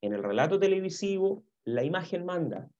[0.00, 2.70] En el relato televisivo, la imagen manda,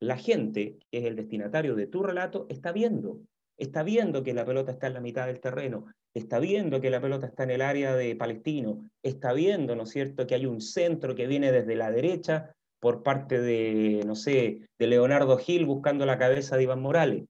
[0.00, 3.20] la gente, que es el destinatario de tu relato, está viendo.
[3.58, 5.84] Está viendo que la pelota está en la mitad del terreno,
[6.14, 9.90] está viendo que la pelota está en el área de Palestino, está viendo, ¿no es
[9.90, 14.62] cierto?, que hay un centro que viene desde la derecha por parte de, no sé,
[14.78, 17.26] de Leonardo Gil buscando la cabeza de Iván Morales.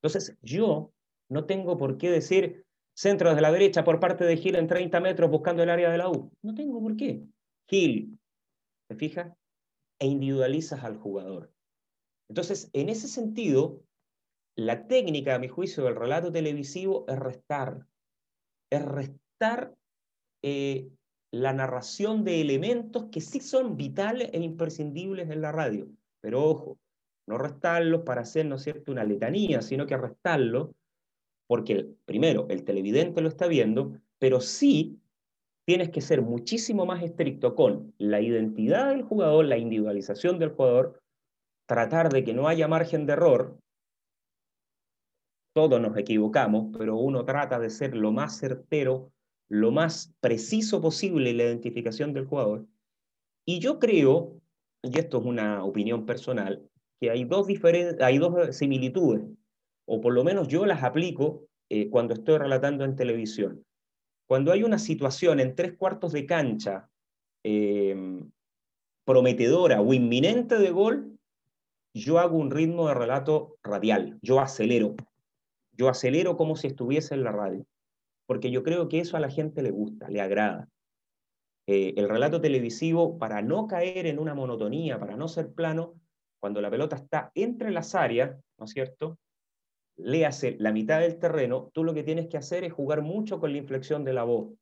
[0.00, 0.92] Entonces, yo
[1.32, 2.64] no tengo por qué decir
[2.94, 5.98] centro desde la derecha por parte de Gil en 30 metros buscando el área de
[5.98, 6.30] la U.
[6.42, 7.22] No tengo por qué.
[7.68, 8.18] Gil,
[8.88, 9.32] ¿te fijas?
[9.98, 11.50] E individualizas al jugador.
[12.28, 13.82] Entonces, en ese sentido,
[14.56, 17.86] la técnica, a mi juicio, del relato televisivo es restar.
[18.70, 19.74] Es restar
[20.42, 20.90] eh,
[21.30, 25.88] la narración de elementos que sí son vitales e imprescindibles en la radio.
[26.20, 26.78] Pero ojo,
[27.26, 30.70] no restarlos para hacer, ¿no es cierto?, una letanía, sino que restarlos
[31.52, 34.98] porque, primero, el televidente lo está viendo, pero sí
[35.66, 41.02] tienes que ser muchísimo más estricto con la identidad del jugador, la individualización del jugador,
[41.68, 43.58] tratar de que no haya margen de error,
[45.54, 49.12] todos nos equivocamos, pero uno trata de ser lo más certero,
[49.50, 52.64] lo más preciso posible en la identificación del jugador.
[53.46, 54.40] Y yo creo,
[54.82, 56.66] y esto es una opinión personal,
[56.98, 57.46] que hay dos,
[58.00, 59.20] hay dos similitudes,
[59.92, 63.62] o por lo menos yo las aplico eh, cuando estoy relatando en televisión.
[64.26, 66.88] Cuando hay una situación en tres cuartos de cancha
[67.44, 68.24] eh,
[69.04, 71.18] prometedora o inminente de gol,
[71.94, 74.94] yo hago un ritmo de relato radial, yo acelero.
[75.72, 77.66] Yo acelero como si estuviese en la radio,
[78.26, 80.70] porque yo creo que eso a la gente le gusta, le agrada.
[81.66, 86.00] Eh, el relato televisivo, para no caer en una monotonía, para no ser plano,
[86.40, 89.18] cuando la pelota está entre las áreas, ¿no es cierto?
[89.96, 93.38] Le hace la mitad del terreno, tú lo que tienes que hacer es jugar mucho
[93.38, 94.52] con la inflexión de la voz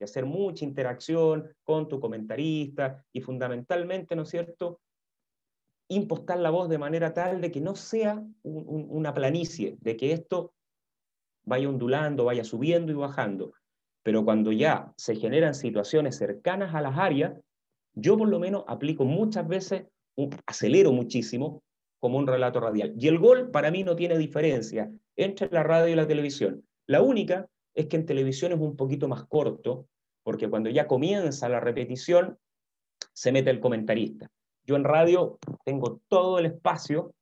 [0.00, 4.80] y hacer mucha interacción con tu comentarista y fundamentalmente, ¿no es cierto?,
[5.90, 10.52] impostar la voz de manera tal de que no sea una planicie, de que esto
[11.44, 13.52] vaya ondulando, vaya subiendo y bajando.
[14.02, 17.40] Pero cuando ya se generan situaciones cercanas a las áreas,
[17.94, 19.86] yo por lo menos aplico muchas veces,
[20.46, 21.62] acelero muchísimo
[22.00, 22.94] como un relato radial.
[22.98, 26.64] Y el gol para mí no tiene diferencia entre la radio y la televisión.
[26.86, 29.86] La única es que en televisión es un poquito más corto,
[30.22, 32.38] porque cuando ya comienza la repetición,
[33.12, 34.30] se mete el comentarista.
[34.64, 37.14] Yo en radio tengo todo el espacio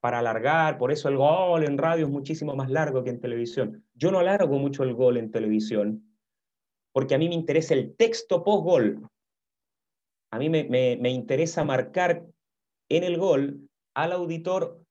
[0.00, 3.84] para alargar, por eso el gol en radio es muchísimo más largo que en televisión.
[3.94, 6.16] Yo no alargo mucho el gol en televisión,
[6.92, 9.08] porque a mí me interesa el texto post-gol.
[10.32, 12.24] A mí me, me, interesa marcar
[12.88, 14.82] en el gol al auditor,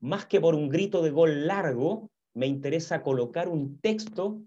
[0.00, 4.40] más que por un grito de gol largo, me interesa colocar un texto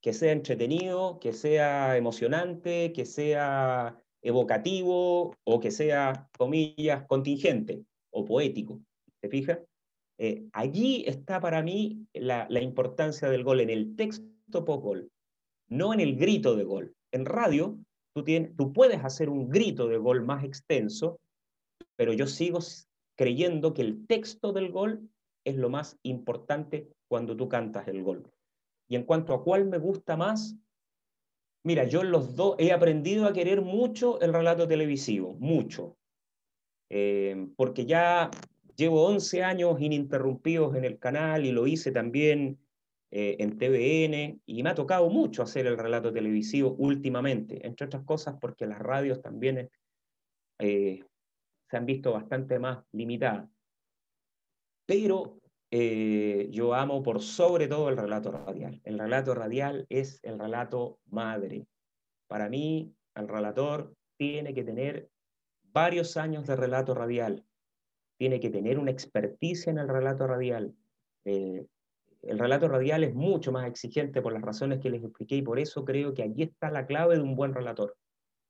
[0.00, 8.24] que sea entretenido, que sea emocionante, que sea evocativo o que sea, comillas, contingente o
[8.24, 8.80] poético.
[9.20, 9.58] ¿Te fijas?
[10.18, 15.10] Eh, allí está para mí la, importancia del gol, en el texto post-gol,
[15.68, 16.94] no en el grito de gol.
[17.12, 17.78] En radio,
[18.14, 21.20] tú, tienes, tú puedes hacer un grito de gol más extenso,
[21.96, 22.60] pero yo sigo
[23.18, 25.10] creyendo que el texto del gol
[25.44, 28.30] es lo más importante cuando tú cantas el gol.
[28.88, 30.56] Y en cuanto a cuál me gusta más,
[31.64, 35.98] mira, yo los dos he aprendido a querer mucho el relato televisivo, mucho.
[36.90, 38.30] Eh, porque ya
[38.78, 42.60] Llevo 11 años ininterrumpidos en el canal y lo hice también
[43.10, 48.04] eh, en TVN y me ha tocado mucho hacer el relato televisivo últimamente, entre otras
[48.04, 49.68] cosas porque las radios también
[50.60, 51.02] eh,
[51.68, 53.48] se han visto bastante más limitadas.
[54.86, 55.38] Pero
[55.70, 58.80] eh, yo amo por sobre todo el relato radial.
[58.84, 61.66] El relato radial es el relato madre.
[62.26, 65.08] Para mí, el relator tiene que tener
[65.64, 67.44] varios años de relato radial
[68.18, 70.74] tiene que tener una experticia en el relato radial.
[71.24, 71.64] Eh,
[72.22, 75.58] el relato radial es mucho más exigente por las razones que les expliqué y por
[75.58, 77.96] eso creo que allí está la clave de un buen relator.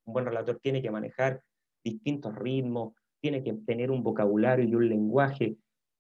[0.07, 1.43] Un buen relator tiene que manejar
[1.85, 5.57] distintos ritmos, tiene que tener un vocabulario y un lenguaje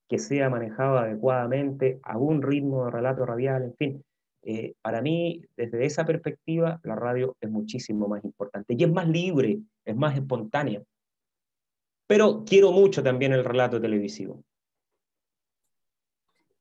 [0.08, 4.04] que sea manejado adecuadamente a un ritmo de relato radial, en fin.
[4.42, 9.08] Eh, para mí, desde esa perspectiva, la radio es muchísimo más importante y es más
[9.08, 10.82] libre, es más espontánea.
[12.06, 14.42] Pero quiero mucho también el relato televisivo.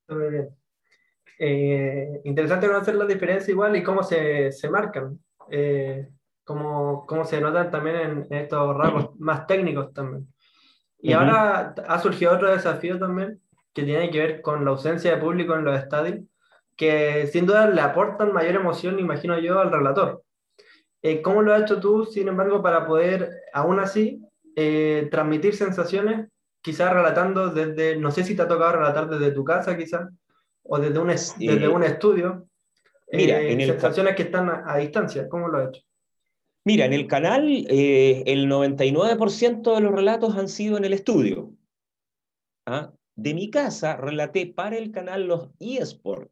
[0.09, 0.49] Muy bien.
[1.39, 5.19] Eh, interesante conocer la diferencia igual y cómo se, se marcan,
[5.51, 6.09] eh,
[6.43, 10.27] cómo, cómo, se notan también en, estos rasgos más técnicos también.
[10.99, 13.39] Y ahora ha surgido otro desafío también
[13.73, 16.21] que tiene que ver con la ausencia de público en los estadios,
[16.75, 20.23] que sin duda le aportan mayor emoción, imagino yo, al relator.
[21.03, 24.21] Eh, ¿Cómo lo has hecho tú, sin embargo, para poder, aún así,
[24.55, 26.27] eh, transmitir sensaciones,
[26.61, 30.09] quizás relatando desde, no sé si te ha tocado relatar desde tu casa quizás,
[30.63, 32.47] o desde un, desde un estudio,
[33.11, 35.29] Mira, eh, en el- sensaciones que están a, a distancia.
[35.29, 35.81] ¿Cómo lo ha hecho?
[36.67, 41.53] Mira, en el canal eh, el 99% de los relatos han sido en el estudio.
[42.65, 42.93] ¿Ah?
[43.15, 46.29] De mi casa relaté para el canal los eSports.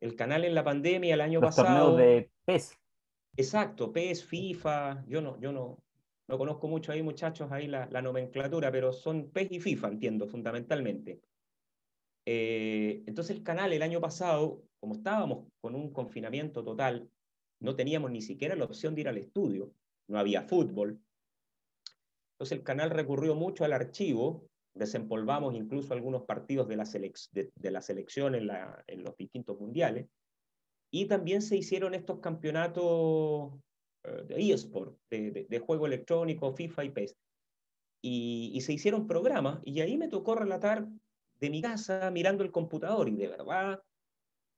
[0.00, 1.94] El canal en la pandemia el año Los pasado.
[1.94, 2.80] de PES.
[3.36, 5.76] Exacto, PES, FIFA, yo no, yo no,
[6.26, 10.26] no conozco mucho ahí, muchachos, ahí la, la nomenclatura, pero son PES y FIFA, entiendo,
[10.26, 11.20] fundamentalmente.
[12.26, 17.10] Eh, entonces el canal el año pasado, como estábamos con un confinamiento total,
[17.62, 19.72] no teníamos ni siquiera la opción de ir al estudio,
[20.08, 21.00] no había fútbol.
[22.34, 27.70] Entonces el canal recurrió mucho al archivo, desempolvamos incluso algunos partidos de la, de, de
[27.70, 28.46] la selección en,
[29.02, 30.08] los distintos mundiales,
[30.90, 33.52] y también se hicieron estos campeonatos
[34.04, 37.16] eh, de eSport, de, de- de juego electrónico, FIFA y PES.
[38.04, 40.88] Y, y se hicieron programas, y ahí me tocó relatar
[41.38, 43.80] de mi casa mirando el computador, y de verdad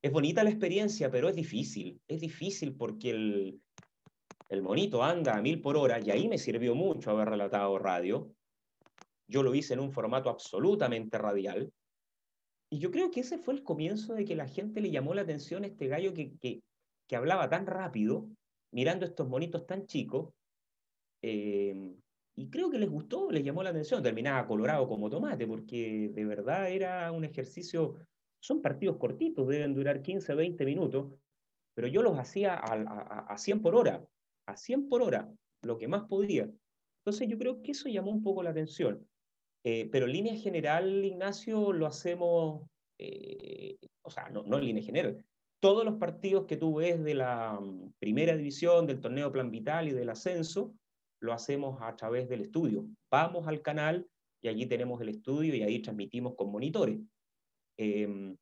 [0.04, 1.98] es bonita la experiencia, pero es difícil.
[2.06, 3.62] Es difícil porque el,
[4.50, 8.30] el monito anda a mil por hora, y ahí me sirvió mucho haber relatado radio.
[9.26, 11.72] Yo lo hice en un formato absolutamente radial.
[12.68, 15.22] Y yo creo que ese fue el comienzo de que la gente le llamó la
[15.22, 16.60] atención a este gallo que,
[17.16, 18.28] hablaba tan rápido,
[18.72, 20.34] mirando estos monitos tan chicos.
[21.22, 21.96] eh,
[22.36, 24.02] y creo que les gustó, les llamó la atención.
[24.02, 27.94] Terminaba colorado como tomate, porque de verdad era un ejercicio.
[28.44, 31.14] Son partidos cortitos, deben durar 15, 20 minutos,
[31.74, 34.06] pero yo los hacía a, a, a 100 por hora,
[34.46, 35.32] a 100 por hora,
[35.62, 36.50] lo que más podía.
[37.00, 39.08] Entonces yo creo que eso llamó un poco la atención.
[39.64, 42.68] Eh, pero en línea general, Ignacio, lo hacemos,
[42.98, 45.24] eh, o sea, no, no en línea general.
[45.58, 49.88] Todos los partidos que tú ves de la mm, primera división, del torneo Plan Vital
[49.88, 50.74] y del ascenso,
[51.18, 52.84] lo hacemos a través del estudio.
[53.10, 54.06] Vamos al canal
[54.42, 57.00] y allí tenemos el estudio y ahí transmitimos con monitores.
[57.78, 58.34] Eh,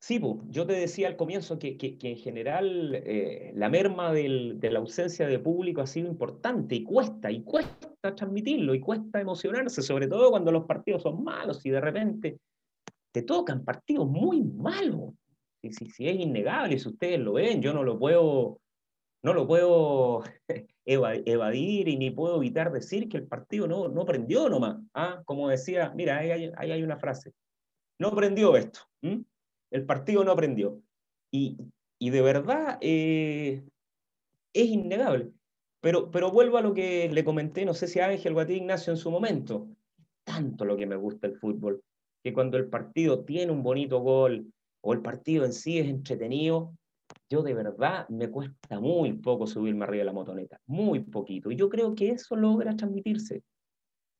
[0.00, 4.12] sí, pues, yo te decía al comienzo que, que, que en general eh, la merma
[4.12, 8.80] del, de la ausencia de público ha sido importante y cuesta, y cuesta transmitirlo, y
[8.80, 12.38] cuesta emocionarse, sobre todo cuando los partidos son malos y de repente
[13.12, 15.12] te tocan partidos muy malos.
[15.62, 18.60] Si, si, si es innegable, si ustedes lo ven, yo no lo puedo,
[19.22, 20.22] no lo puedo
[20.86, 24.78] eva- evadir y ni puedo evitar decir que el partido no, no prendió nomás.
[24.94, 25.20] ¿ah?
[25.26, 27.32] Como decía, mira, ahí hay, ahí hay una frase.
[28.00, 28.80] No prendió esto.
[29.70, 30.80] El partido no prendió.
[31.30, 31.58] Y,
[31.98, 33.62] y de verdad eh,
[34.54, 35.30] es innegable.
[35.82, 38.90] Pero, pero vuelvo a lo que le comenté, no sé si Ángel o a Ignacio,
[38.92, 39.68] en su momento.
[40.24, 41.82] Tanto lo que me gusta el fútbol,
[42.22, 44.50] que cuando el partido tiene un bonito gol
[44.82, 46.72] o el partido en sí es entretenido,
[47.28, 51.50] yo de verdad me cuesta muy poco subirme arriba de la motoneta, muy poquito.
[51.50, 53.42] Y yo creo que eso logra transmitirse.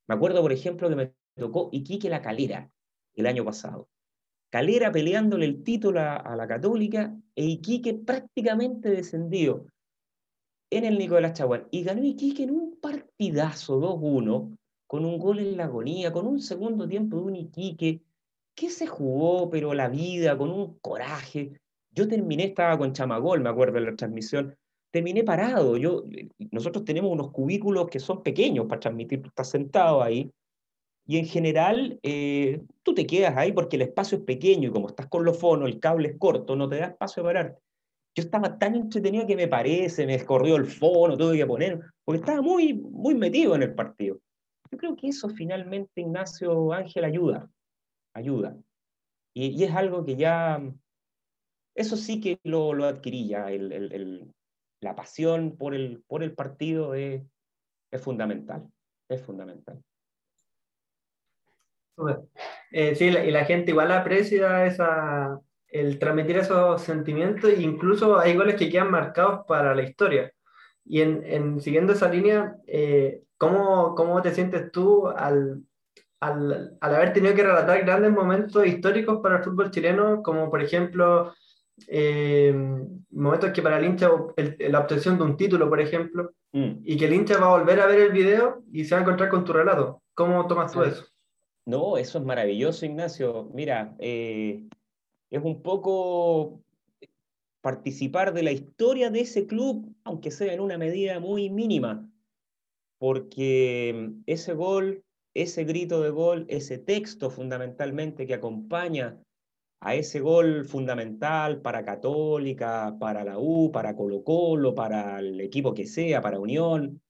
[0.06, 2.70] Me acuerdo, por ejemplo, que me tocó Iquique La Calera
[3.20, 3.88] el año pasado.
[4.50, 9.66] Calera peleándole el título a, a la Católica e Iquique prácticamente descendido
[10.70, 11.66] en el Nicolás Chaguán.
[11.70, 14.56] Y ganó Iquique en un partidazo 2-1,
[14.86, 18.02] con un gol en la agonía, con un segundo tiempo de un Iquique
[18.54, 21.60] que se jugó, pero la vida, con un coraje.
[21.92, 24.56] Yo terminé, estaba con Chamagol, me acuerdo de la transmisión,
[24.90, 25.76] terminé parado.
[25.76, 26.04] Yo,
[26.50, 30.30] nosotros tenemos unos cubículos que son pequeños para transmitir, tú estás sentado ahí,
[31.10, 34.86] y en general eh, tú te quedas ahí porque el espacio es pequeño y como
[34.86, 37.58] estás con los fonos, el cable es corto, no te da espacio de parar.
[38.14, 42.20] Yo estaba tan entretenido que me parece, me escorrió el fono, tuve que poner, porque
[42.20, 44.20] estaba muy, muy metido en el partido.
[44.70, 47.50] Yo creo que eso finalmente, Ignacio Ángel, ayuda,
[48.14, 48.56] ayuda.
[49.34, 50.62] Y, y es algo que ya,
[51.74, 54.32] eso sí que lo, lo adquirí ya, el, el,
[54.80, 57.20] la pasión por el, por el partido es,
[57.90, 58.70] es fundamental,
[59.08, 59.82] es fundamental.
[62.72, 65.38] Eh, sí, la- y la gente igual aprecia esa,
[65.68, 70.32] el transmitir esos sentimientos, incluso hay goles que quedan marcados para la historia.
[70.84, 75.62] Y en, en- siguiendo esa línea, eh, ¿cómo, cómo te sientes tú al,
[76.20, 80.62] al, al haber tenido que relatar grandes momentos históricos para el fútbol chileno, como por
[80.62, 81.32] ejemplo
[81.88, 82.54] eh,
[83.10, 86.80] momentos que para el hincha, el- la obtención de un título, por ejemplo, Mm.
[86.82, 89.02] y que el hincha va a volver a ver el video y se va a
[89.02, 90.02] encontrar con tu relato?
[90.14, 90.90] ¿Cómo tomas tú Sí.
[90.90, 91.06] eso?
[91.70, 93.48] No, eso es maravilloso, Ignacio.
[93.54, 94.68] Mira, eh,
[95.30, 96.64] es un poco
[97.60, 102.10] participar de la historia de ese club, aunque sea en una medida muy mínima,
[102.98, 109.22] porque ese gol, ese grito de gol, ese texto fundamentalmente que acompaña
[109.78, 115.72] a ese gol fundamental para Católica, para la U, para Colo Colo, para el equipo
[115.72, 117.00] que sea, para Unión.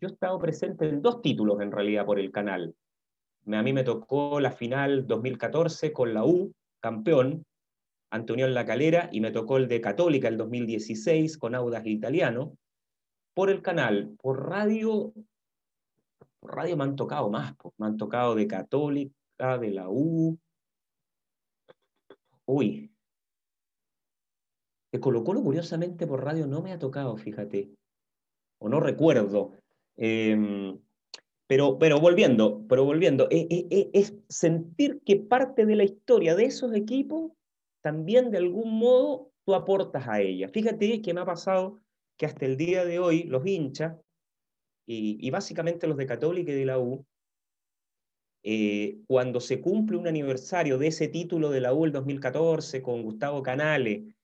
[0.00, 2.74] Yo he estado presente en dos títulos en realidad por el canal.
[3.46, 7.44] A mí me tocó la final 2014 con la U, campeón,
[8.10, 12.56] ante Unión La Calera y me tocó el de Católica el 2016 con Audas Italiano.
[13.34, 15.12] Por el canal, por radio,
[16.40, 20.38] por radio me han tocado más, pues, me han tocado de Católica, de la U.
[22.46, 22.90] Uy.
[24.92, 27.70] De Colo Colo, curiosamente, por radio no me ha tocado, fíjate.
[28.58, 29.52] O no recuerdo.
[29.96, 30.78] Em,
[31.50, 36.36] pero, pero volviendo, pero volviendo, e, e, e, es sentir que parte de la historia
[36.36, 37.32] de esos equipos
[37.82, 40.48] también de algún modo tú aportas a ella.
[40.48, 41.80] Fíjate que me ha pasado
[42.16, 43.96] que hasta el día de hoy los hinchas,
[44.86, 47.04] y, básicamente los de Católica y de la U,
[48.44, 53.02] eh, cuando se cumple un aniversario de ese título de la U el 2014 con
[53.02, 54.14] Gustavo Canale,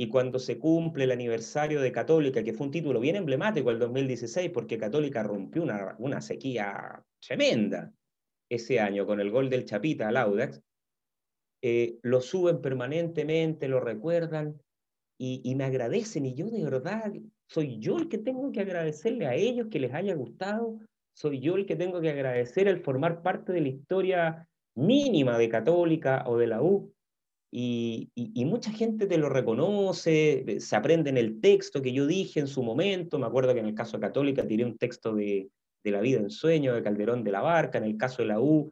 [0.00, 3.80] y cuando se cumple el aniversario de Católica, que fue un título bien emblemático el
[3.80, 7.92] 2016, porque Católica rompió una, una sequía tremenda
[8.48, 10.62] ese año con el gol del Chapita al Audax,
[11.62, 14.62] eh, lo suben permanentemente, lo recuerdan
[15.18, 16.26] y, me agradecen.
[16.26, 17.12] Y yo de verdad,
[17.48, 20.78] soy yo el que tengo que agradecerle a ellos que les haya gustado,
[21.12, 25.48] soy yo el que tengo que agradecer el formar parte de la historia mínima de
[25.48, 26.94] Católica o de la U.
[27.50, 28.10] Y,
[28.44, 32.62] mucha gente te lo reconoce, se aprende en el texto que yo dije en su
[32.62, 33.18] momento.
[33.18, 35.48] Me acuerdo que en el caso de Católica tiré un texto de,
[35.84, 38.40] de La vida en sueño de Calderón de la Barca, en el caso de la
[38.40, 38.70] U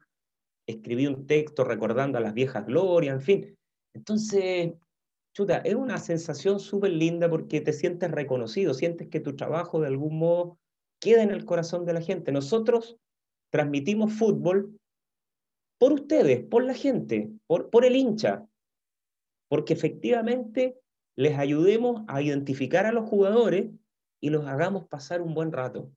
[0.66, 3.59] escribí un texto recordando a las viejas glorias, en fin.
[3.95, 4.72] Entonces,
[5.35, 9.87] chuta, es una sensación súper linda porque te sientes reconocido, sientes que tu trabajo de
[9.87, 10.59] algún modo
[11.01, 12.33] queda en el corazón de la gente.
[12.33, 12.97] Nosotros
[13.51, 14.79] transmitimos fútbol
[15.79, 18.47] por ustedes, por la gente, por, por el hincha,
[19.49, 20.76] porque efectivamente
[21.16, 23.70] les ayudemos a identificar a los jugadores
[24.20, 25.90] y los hagamos pasar un buen rato.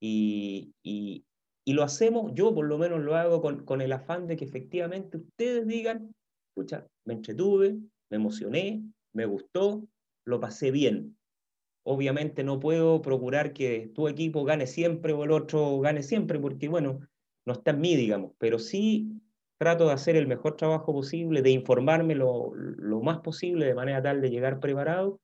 [0.00, 1.24] Y, y,
[1.64, 4.44] y lo hacemos, yo por lo menos lo hago con, con el afán de que
[4.44, 6.14] efectivamente ustedes digan,
[6.50, 7.76] escucha, me entretuve,
[8.10, 9.86] me emocioné, me gustó,
[10.24, 11.16] lo pasé bien.
[11.84, 16.68] Obviamente no puedo procurar que tu equipo gane siempre o el otro gane siempre, porque
[16.68, 17.00] bueno,
[17.46, 19.10] no está en mí, digamos, pero sí
[19.58, 24.02] trato de hacer el mejor trabajo posible, de informarme lo, lo más posible de manera
[24.02, 25.20] tal de llegar preparado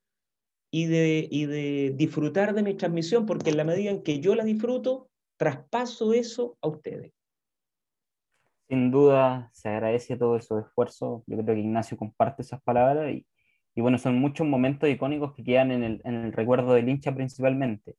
[0.70, 4.34] y de, y de disfrutar de mi transmisión, porque en la medida en que yo
[4.34, 7.12] la disfruto, traspaso eso a ustedes.
[8.68, 11.22] Sin duda se agradece todo ese esfuerzo.
[11.26, 13.24] Yo creo que Ignacio comparte esas palabras y,
[13.76, 17.14] y bueno, son muchos momentos icónicos que quedan en el, en el, recuerdo del hincha
[17.14, 17.96] principalmente.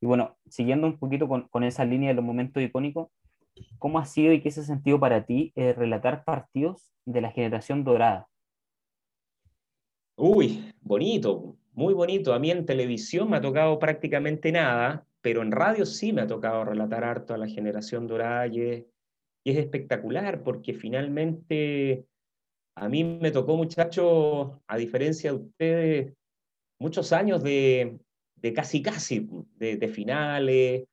[0.00, 3.08] Y bueno, siguiendo un poquito con, con, esa línea de los momentos icónicos,
[3.78, 7.84] ¿cómo ha sido y qué se ha sentido para ti relatar partidos de la generación
[7.84, 8.28] dorada?
[10.20, 12.34] Uy, bonito, muy bonito.
[12.34, 16.26] A mí en televisión me ha tocado prácticamente nada, pero en radio sí me ha
[16.26, 18.86] tocado relatar harto a la generación dorada y es,
[19.44, 22.04] espectacular porque finalmente
[22.74, 26.14] a mí me tocó, muchachos, a diferencia de ustedes,
[26.80, 28.00] muchos años de,
[28.54, 30.84] casi casi, de, finales,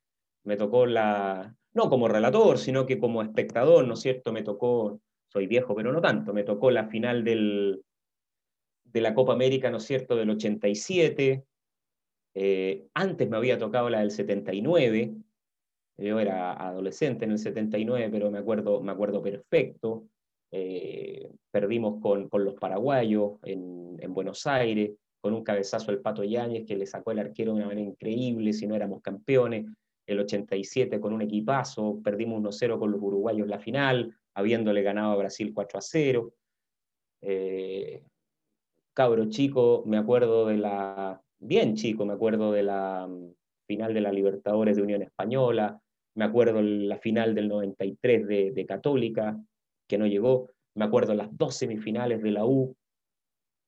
[0.43, 4.31] me tocó la, no como relator, sino que como espectador, ¿no es cierto?
[4.31, 7.83] Me tocó, soy viejo, pero no tanto, me tocó la final del,
[8.85, 11.43] de la Copa América, ¿no es cierto?, del 87,
[12.37, 15.13] eh, antes me había tocado la del 79,
[15.97, 20.05] yo era adolescente en el 79, pero me acuerdo, me acuerdo perfecto.
[20.51, 26.23] Eh, perdimos con, con, los paraguayos en, en, Buenos Aires, con un cabezazo al Pato
[26.23, 29.65] Yáñez que le sacó el arquero de una manera increíble, si no éramos campeones.
[30.05, 35.17] El 87 con un equipazo, perdimos 1-0 con los uruguayos la final, habiéndole ganado a
[35.17, 36.31] Brasil 4-0.
[37.21, 38.03] Eh,
[38.93, 43.33] cabro chico, me acuerdo de la, bien chico, me acuerdo de la mm,
[43.67, 45.81] final de la Libertadores de Unión Española,
[46.15, 49.37] me acuerdo la final del 93 de, de Católica,
[49.87, 52.75] que no llegó, me acuerdo las dos semifinales de la U,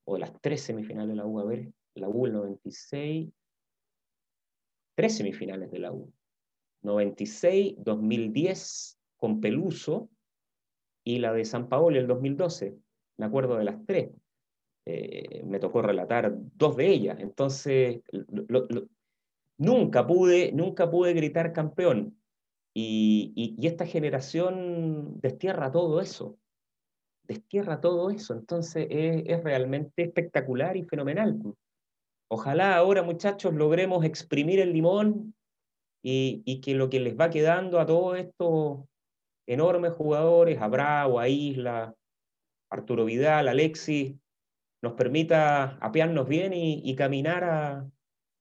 [0.05, 3.29] o las tres semifinales de la U, a ver, la U el 96,
[4.95, 6.11] tres semifinales de la U,
[6.81, 10.09] 96, 2010 con Peluso
[11.03, 12.77] y la de San Paolo el 2012,
[13.17, 14.09] me acuerdo de las tres.
[14.89, 17.17] Eh, me tocó relatar dos de ellas.
[17.19, 18.01] Entonces,
[19.57, 22.17] nunca, pude, nunca pude gritar campeón.
[22.73, 26.37] Y, esta generación destierra todo eso.
[27.23, 28.33] Destierra todo eso.
[28.33, 31.37] Entonces, es, realmente espectacular y fenomenal.
[32.29, 35.33] Ojalá ahora, muchachos, logremos exprimir el limón
[36.09, 38.79] y, y, que lo que les va quedando a todos estos
[39.45, 41.93] enormes jugadores, a Bravo, a Isla,
[42.71, 44.15] Arturo Vidal, Alexis,
[44.81, 47.89] nos permita apearnos bien y, caminar a,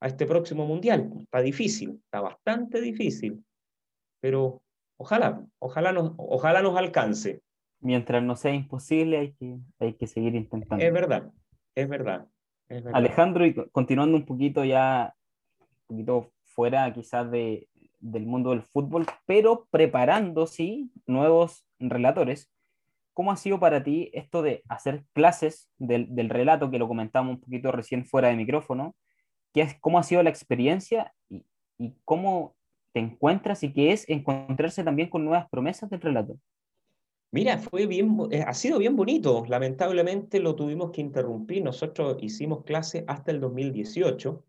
[0.01, 1.11] este próximo mundial.
[1.23, 3.45] Está difícil, está bastante difícil,
[4.21, 4.63] pero
[4.97, 7.43] ojalá, ojalá nos, ojalá nos alcance.
[7.81, 10.85] Mientras no sea imposible, hay que, hay que seguir intentando.
[10.85, 11.33] Es verdad,
[11.75, 12.29] es verdad.
[12.69, 12.97] Es verdad.
[12.97, 15.17] Alejandro, y continuando un poquito ya,
[15.59, 17.69] un poquito fuera quizás de,
[18.01, 22.51] del mundo del fútbol, pero preparando, sí, nuevos relatores.
[23.15, 27.37] ¿Cómo ha sido para ti esto de hacer clases del, del relato, que lo comentamos
[27.37, 28.97] un poquito recién fuera de micrófono?
[29.55, 31.45] ¿Qué es, ¿Cómo ha sido la experiencia y,
[31.79, 32.57] y cómo
[32.93, 36.37] te encuentras y qué es encontrarse también con nuevas promesas del relato?
[37.33, 39.45] Mira, fue bien, eh, ha sido bien bonito.
[39.47, 41.63] Lamentablemente lo tuvimos que interrumpir.
[41.63, 44.45] Nosotros hicimos clase hasta el 2018.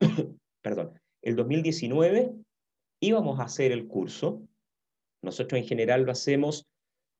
[0.62, 2.32] Perdón, el 2019
[3.00, 4.42] íbamos a hacer el curso.
[5.22, 6.66] Nosotros en general lo hacemos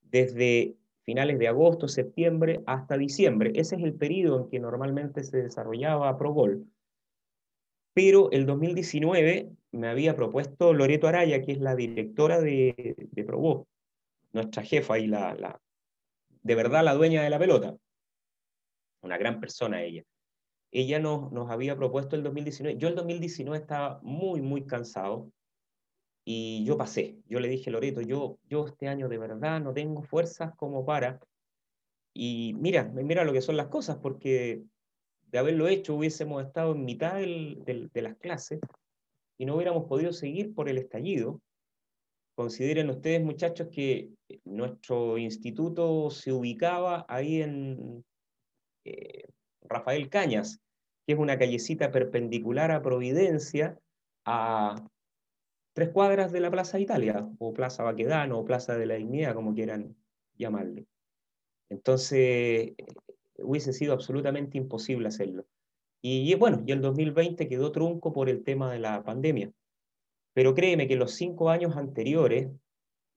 [0.02, 3.52] desde finales de agosto, septiembre hasta diciembre.
[3.54, 6.66] Ese es el periodo en que normalmente se desarrollaba ProGol.
[7.94, 13.26] Pero el 2019 me había propuesto Loreto Araya, que es la directora de, de
[14.32, 15.60] nuestra jefa y la, la,
[16.42, 17.76] de verdad la dueña de la pelota.
[19.02, 20.04] Una gran persona ella.
[20.72, 22.78] Ella nos, nos había propuesto el 2019.
[22.78, 25.30] Yo el 2019 estaba muy, muy cansado
[26.24, 27.18] y yo pasé.
[27.26, 31.20] Yo le dije, Loreto, yo, yo este año de verdad no tengo fuerzas como para.
[32.14, 34.62] Y mira, mira lo que son las cosas, porque
[35.30, 38.60] de haberlo hecho hubiésemos estado en mitad del, de las clases
[39.38, 41.40] y no hubiéramos podido seguir por el estallido.
[42.34, 44.10] Consideren ustedes, muchachos, que
[44.44, 48.04] nuestro instituto se ubicaba ahí en
[48.84, 49.24] eh,
[49.62, 50.61] Rafael Cañas,
[51.06, 53.78] que es una callecita perpendicular a Providencia,
[54.24, 54.76] a
[55.74, 59.54] tres cuadras de la Plaza Italia, o Plaza Baquedano, o Plaza de la Dignidad, como
[59.54, 59.96] quieran
[60.36, 60.86] llamarle.
[61.68, 62.74] Entonces,
[63.38, 65.46] hubiese sido absolutamente imposible hacerlo.
[66.02, 69.52] Y bueno, y el 2020 quedó trunco por el tema de la pandemia.
[70.34, 72.50] Pero créeme que los cinco años anteriores,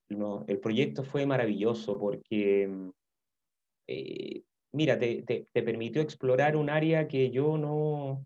[0.10, 2.70] no, el proyecto fue maravilloso porque,
[3.88, 4.44] eh,
[4.76, 8.26] mira, te, permitió explorar un área que yo no,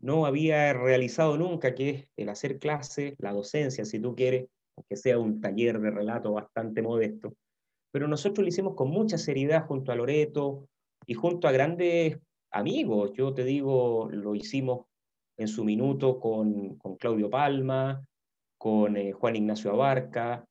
[0.00, 4.96] no había realizado nunca, que es el hacer clase, la docencia, si tú quieres, aunque
[4.96, 7.34] sea un taller de relato bastante modesto.
[7.90, 10.68] Pero nosotros lo hicimos con mucha seriedad junto a Loreto
[11.06, 12.18] y junto a grandes
[12.50, 13.12] amigos.
[13.14, 14.86] Yo te digo, lo hicimos
[15.36, 18.04] en su minuto con, con Claudio Palma,
[18.58, 20.46] con eh, Juan Ignacio Abarca,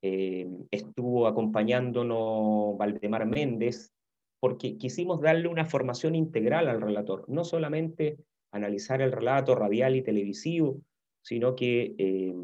[0.00, 3.92] eh, estuvo acompañándonos Valdemar Méndez,
[4.40, 8.18] porque quisimos darle una formación integral al relator, no solamente
[8.52, 10.80] analizar el relato radial y televisivo,
[11.22, 12.34] sino que eh,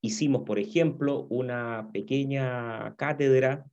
[0.00, 3.66] hicimos, por ejemplo, una pequeña cátedra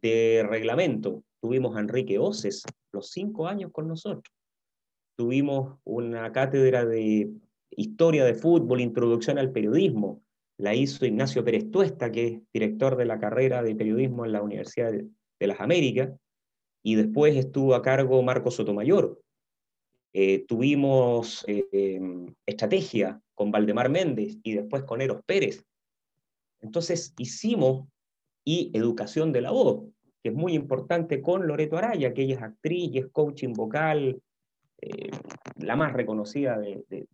[0.00, 1.22] de reglamento.
[1.40, 4.34] Tuvimos a Enrique Oces los cinco años con nosotros.
[5.16, 7.30] Tuvimos una cátedra de
[7.70, 10.22] historia de fútbol, introducción al periodismo.
[10.58, 14.42] La hizo Ignacio Pérez Tuesta, que es director de la carrera de periodismo en la
[14.42, 16.10] Universidad de las Américas.
[16.82, 19.20] Y después estuvo a cargo Marco Sotomayor,
[20.12, 22.00] eh, tuvimos eh,
[22.44, 25.64] estrategia con Valdemar Méndez y después con Eros Pérez.
[26.60, 27.86] Entonces hicimos
[28.44, 29.52] y educación de la
[30.22, 34.20] que es muy importante con Loreto Araya, que ella es actriz y es coaching vocal,
[34.80, 35.10] eh,
[35.56, 37.06] la más reconocida de, de,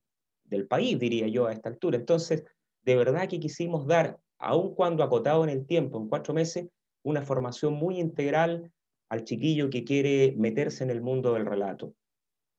[0.45, 1.99] del país, diría yo, a esta altura.
[1.99, 2.45] Entonces,
[2.83, 6.69] de verdad que quisimos dar, aun cuando acotado en el tiempo, en cuatro meses,
[7.03, 8.73] una formación muy integral
[9.09, 11.94] al chiquillo que quiere meterse en el mundo del relato.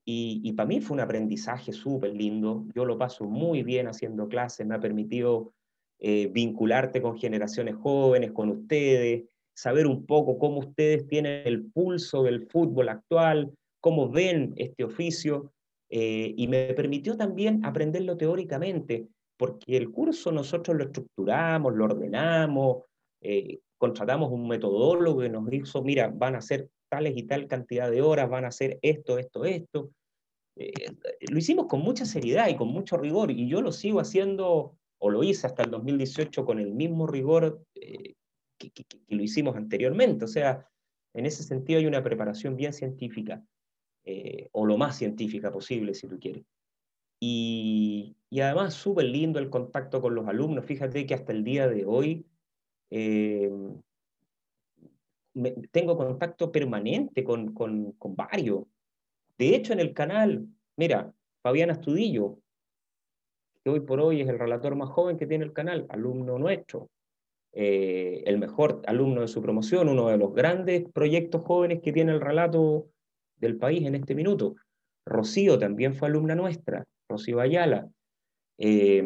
[0.10, 2.66] Y, para mí fue un aprendizaje súper lindo.
[2.74, 5.52] Yo lo paso muy bien haciendo clases, me ha permitido
[6.00, 12.24] eh, vincularte con generaciones jóvenes, con ustedes, saber un poco cómo ustedes tienen el pulso
[12.24, 15.52] del fútbol actual, cómo ven este oficio.
[15.90, 22.84] Eh, y me permitió también aprenderlo teóricamente, porque el curso nosotros lo estructuramos, lo ordenamos,
[23.22, 27.92] eh, contratamos un metodólogo que nos dijo, mira, van a ser tales y tal cantidad
[27.92, 29.92] de horas, van a hacer esto, esto, esto.
[30.56, 30.74] Eh,
[31.30, 35.10] lo hicimos con mucha seriedad y con mucho rigor, y yo lo sigo haciendo, o
[35.10, 38.16] lo hice hasta el 2018 con el mismo rigor eh,
[38.58, 40.26] que, que, que, lo hicimos anteriormente.
[40.26, 40.68] O sea,
[41.14, 43.44] en ese sentido hay una preparación bien científica,
[44.06, 46.44] eh, o lo más científica posible, si tú quieres.
[47.20, 50.66] Y, y además súper lindo el contacto con los alumnos.
[50.66, 52.26] Fíjate que hasta el día de hoy
[52.90, 53.52] eh,
[55.72, 58.64] tengo contacto permanente con, con, con varios.
[59.38, 61.14] De hecho, en el canal, mira,
[61.44, 62.40] Fabián Astudillo,
[63.64, 66.90] que hoy por hoy es el relator más joven que tiene el canal, alumno nuestro,
[67.54, 72.14] eh, el mejor alumno de su promoción, uno de los grandes proyectos jóvenes que tiene
[72.14, 72.90] el relato
[73.38, 74.56] del país en este minuto.
[75.06, 77.88] Rocío también fue alumna nuestra, Rocío Ayala.
[78.58, 79.04] Eh,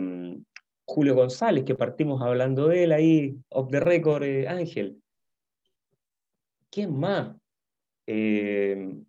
[0.85, 5.01] Julio González, que partimos hablando de él ahí, off the record, eh, Ángel.
[6.71, 7.35] ¿quién más?
[8.07, 9.03] Eh,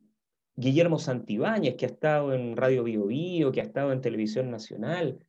[0.54, 5.24] Guillermo Santibáñez, que ha estado en Radio Bio, Bio que ha estado en Televisión Nacional.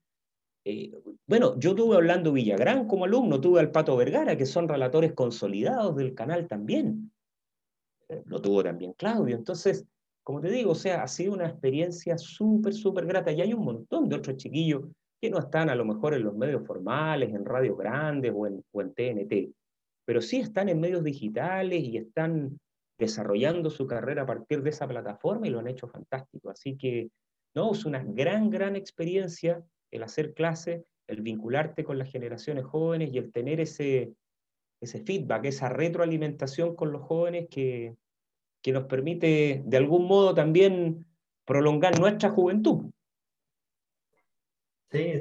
[0.65, 0.91] Eh,
[1.27, 5.95] bueno, yo tuve hablando Villagrán como alumno, tuve al Pato Vergara, que son relatores consolidados
[5.95, 7.11] del canal también.
[8.25, 9.35] Lo tuvo también Claudio.
[9.35, 9.85] Entonces,
[10.23, 13.31] como te digo, o sea, ha sido una experiencia súper, súper grata.
[13.31, 14.83] Y hay un montón de otros chiquillos
[15.23, 18.61] que no están a lo mejor en los medios formales, en radios grandes o en,
[18.73, 19.55] o TNT,
[20.03, 22.59] pero sí están en medios digitales y están
[22.99, 26.49] desarrollando su carrera a partir de esa plataforma y lo han hecho fantástico.
[26.49, 27.09] Así que,
[27.55, 33.13] no, es una gran, gran experiencia el hacer clase, el vincularte con las generaciones jóvenes
[33.13, 34.11] y el tener ese,
[34.81, 37.95] ese feedback, esa retroalimentación con los jóvenes que,
[38.61, 41.05] que nos permite de algún modo también
[41.45, 42.91] prolongar nuestra juventud.
[44.93, 45.19] Sí,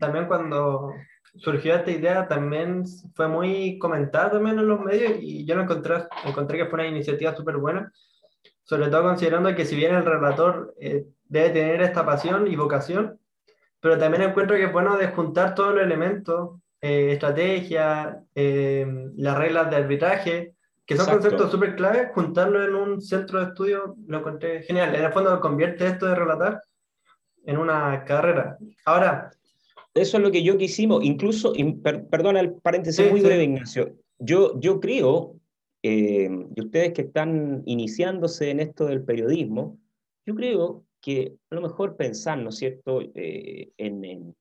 [0.00, 0.94] también cuando
[1.36, 5.96] surgió esta idea también fue muy comentada también en los medios y yo lo encontré,
[6.24, 7.92] encontré que fue una iniciativa súper buena,
[8.64, 13.20] sobre todo considerando que si bien el relator eh, debe tener esta pasión y vocación,
[13.80, 19.36] pero también encuentro que es bueno de juntar todos los elementos, eh, estrategia, eh, las
[19.36, 20.54] reglas de arbitraje,
[20.86, 24.94] que son conceptos súper claves, juntarlo en un centro de estudio lo encontré genial.
[24.94, 26.62] En el fondo convierte esto de relatar
[27.44, 28.58] en una carrera.
[28.84, 29.30] Ahora,
[29.94, 31.52] eso es lo que yo quisimos, incluso,
[32.10, 35.36] perdona el paréntesis muy breve, Ignacio, yo, yo creo,
[35.82, 39.78] eh, y ustedes que están iniciándose en esto del periodismo,
[40.26, 44.36] yo creo que a lo mejor pensar, ¿no es cierto?, eh, en, en,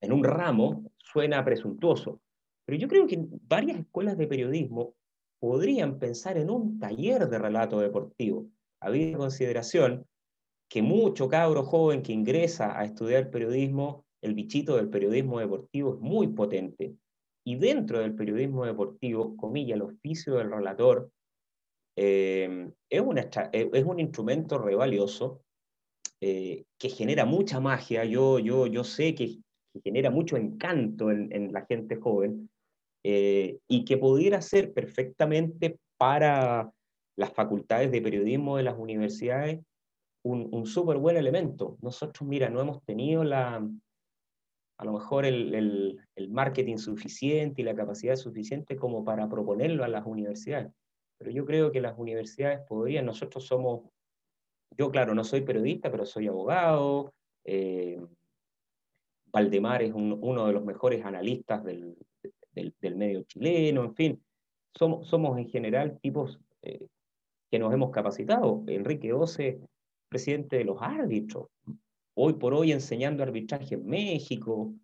[0.00, 2.20] en un ramo suena presuntuoso,
[2.66, 3.18] pero yo creo que
[3.48, 4.94] varias escuelas de periodismo
[5.38, 8.46] podrían pensar en un taller de relato deportivo,
[8.80, 10.04] había consideración
[10.68, 16.00] que mucho cabro joven que ingresa a estudiar periodismo el bichito del periodismo deportivo es
[16.00, 16.94] muy potente.
[17.44, 21.10] Y dentro del periodismo deportivo, comilla, el oficio del relator
[21.96, 23.02] eh, es,
[23.52, 25.40] eh, es, un instrumento re valioso
[26.20, 28.04] eh, que genera mucha magia.
[28.04, 29.38] Yo, yo, yo sé que,
[29.84, 32.50] genera mucho encanto en, la gente joven
[33.04, 36.72] y que pudiera ser perfectamente para
[37.16, 39.60] las facultades de periodismo de las universidades
[40.28, 41.78] un, un súper buen elemento.
[41.80, 43.66] Nosotros, mira, no hemos tenido la,
[44.78, 46.00] a lo mejor el,
[46.30, 50.72] marketing suficiente y la capacidad suficiente como para proponerlo a las universidades.
[51.18, 53.90] Pero yo creo que las universidades podrían, nosotros somos,
[54.76, 57.12] yo claro, no soy periodista, pero soy abogado,
[57.44, 58.00] eh,
[59.32, 61.96] Valdemar es uno de los mejores analistas del,
[62.80, 64.24] medio chileno, en fin,
[64.76, 66.86] somos, somos en general tipos eh,
[67.50, 68.62] que nos hemos capacitado.
[68.68, 69.60] Enrique Ose,
[70.08, 71.48] presidente de los árbitros,
[72.14, 74.74] hoy por hoy enseñando arbitraje en México,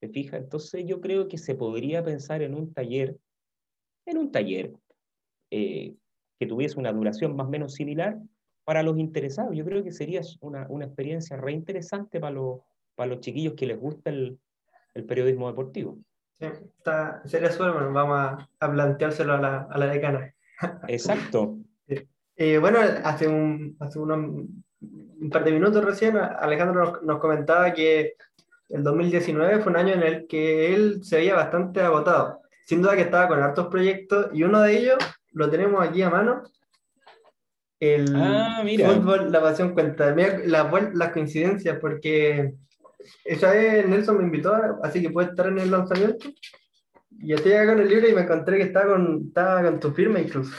[0.00, 0.42] ¿te fijas?
[0.42, 3.16] Entonces yo creo que se podría pensar en un taller,
[4.06, 4.72] en un taller
[5.50, 5.94] eh,
[6.38, 8.18] que tuviese una duración más o menos similar
[8.64, 9.56] para los interesados.
[9.56, 12.60] Yo creo que sería una, una experiencia reinteresante para los,
[12.94, 14.38] para los chiquillos que les gusta el,
[14.94, 15.98] el periodismo deportivo.
[16.38, 20.34] Sí, está, sería suerte, vamos a, a planteárselo a la, a la decana.
[20.88, 21.58] Exacto.
[22.34, 24.46] Eh, bueno, hace, un, hace unos
[25.22, 28.14] un par de minutos recién, Alejandro nos, comentaba que
[28.68, 32.40] el 2019 fue un año en el que él se veía bastante agotado.
[32.66, 34.98] Sin duda que estaba con hartos proyectos y uno de ellos
[35.32, 36.42] lo tenemos aquí a mano.
[37.78, 40.14] El ah, fútbol, la pasión cuenta.
[40.14, 42.54] Las la coincidencias, porque
[43.24, 46.30] esa vez Nelson me invitó, así que puede estar en el lanzamiento.
[47.10, 49.92] Y estoy acá con el libro y me encontré que estaba con, estaba con tu
[49.92, 50.56] firma incluso.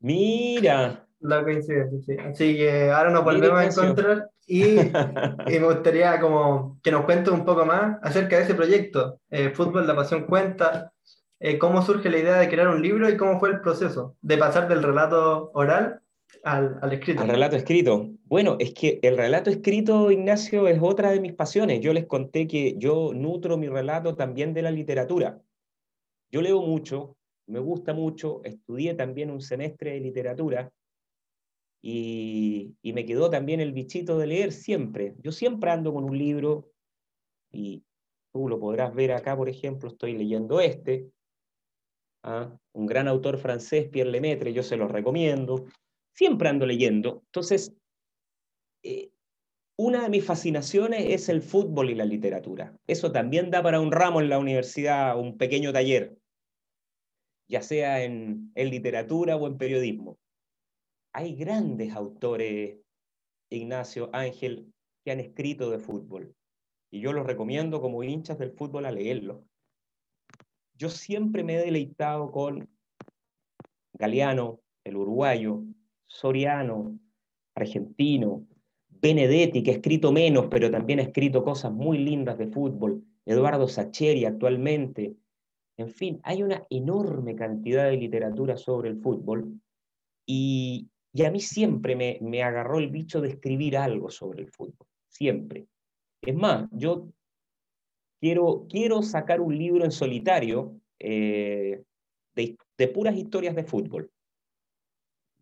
[0.00, 2.16] Mira, la coincidencia, sí.
[2.20, 7.44] Así que ahora nos volvemos a encontrar y, me gustaría como que nos cuentes un
[7.44, 10.92] poco más acerca de ese proyecto, eh, Fútbol, la pasión cuenta,
[11.38, 14.38] eh, cómo surge la idea de crear un libro y cómo fue el proceso de
[14.38, 16.00] pasar del relato oral
[16.44, 17.22] al, al escrito.
[17.22, 18.10] Al relato escrito.
[18.24, 21.80] Bueno, es que el relato escrito, Ignacio, es otra de mis pasiones.
[21.80, 25.40] Yo les conté que yo nutro mi relato también de la literatura.
[26.30, 27.16] Yo leo mucho,
[27.46, 30.70] me gusta mucho, estudié también un semestre de literatura
[31.82, 35.14] y, me quedó también el bichito de leer siempre.
[35.22, 36.70] Yo siempre ando con un libro
[37.50, 37.84] y
[38.32, 41.10] tú lo podrás ver acá, por ejemplo, estoy leyendo este,
[42.22, 42.54] ¿ah?
[42.72, 45.66] un gran autor francés, Pierre Lemaitre, yo se lo recomiendo.
[46.14, 47.22] Siempre ando leyendo.
[47.26, 47.72] Entonces,
[48.82, 49.10] eh,
[49.76, 52.76] una de mis fascinaciones es el fútbol y la literatura.
[52.86, 56.18] Eso también da para un ramo en la universidad, un pequeño taller,
[57.48, 60.18] ya sea en literatura o en periodismo
[61.12, 62.78] hay grandes autores,
[63.50, 64.72] Ignacio, Ángel,
[65.04, 66.34] que han escrito de fútbol.
[66.90, 69.44] Y yo los recomiendo como hinchas del fútbol a leerlo.
[70.74, 72.68] Yo siempre me he deleitado con
[73.94, 75.62] Galeano, el uruguayo,
[76.06, 76.98] Soriano,
[77.54, 78.46] argentino,
[78.88, 83.68] Benedetti, que ha escrito menos, pero también ha escrito cosas muy lindas de fútbol, Eduardo
[83.68, 85.14] Sacheri actualmente.
[85.76, 89.60] En fin, hay una enorme cantidad de literatura sobre el fútbol
[90.26, 90.90] y,
[91.24, 95.66] a mí siempre me, me agarró el bicho de escribir algo sobre el fútbol, siempre.
[96.22, 97.08] Es más, yo
[98.20, 101.82] quiero, quiero sacar un libro en solitario eh,
[102.34, 104.10] de, puras historias de fútbol,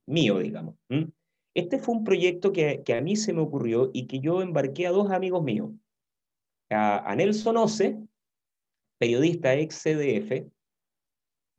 [0.06, 0.76] mío, digamos.
[1.54, 4.92] Este fue un proyecto que, a mí se me ocurrió y que yo embarqué a
[4.92, 5.72] dos amigos míos,
[6.70, 7.98] a, Nelson Ose,
[8.98, 10.46] periodista ex CDF,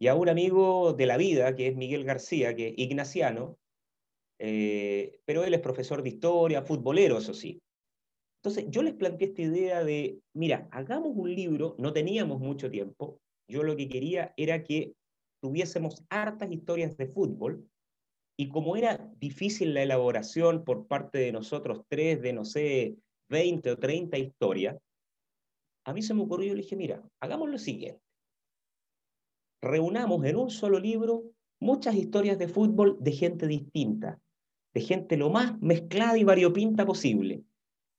[0.01, 3.57] y a un amigo de la vida, que es Miguel García, que ignaciano,
[4.39, 7.61] eh, pero él es profesor de historia, futbolero, eso sí.
[8.41, 13.19] Entonces, yo les planteé esta idea de, mira, hagamos un libro, no teníamos mucho tiempo,
[13.49, 14.93] yo lo que quería era que
[15.41, 17.67] tuviésemos hartas historias de fútbol,
[18.37, 22.95] y como era difícil la elaboración por parte de nosotros tres de, no sé,
[23.29, 24.77] 20 o 30 historias,
[25.85, 28.01] a mí se me ocurrió, yo le dije, mira, hagamos lo siguiente.
[29.61, 34.21] Reunamos en un solo libro muchas historias de fútbol de gente distinta,
[34.73, 37.43] de gente lo más mezclada y variopinta posible,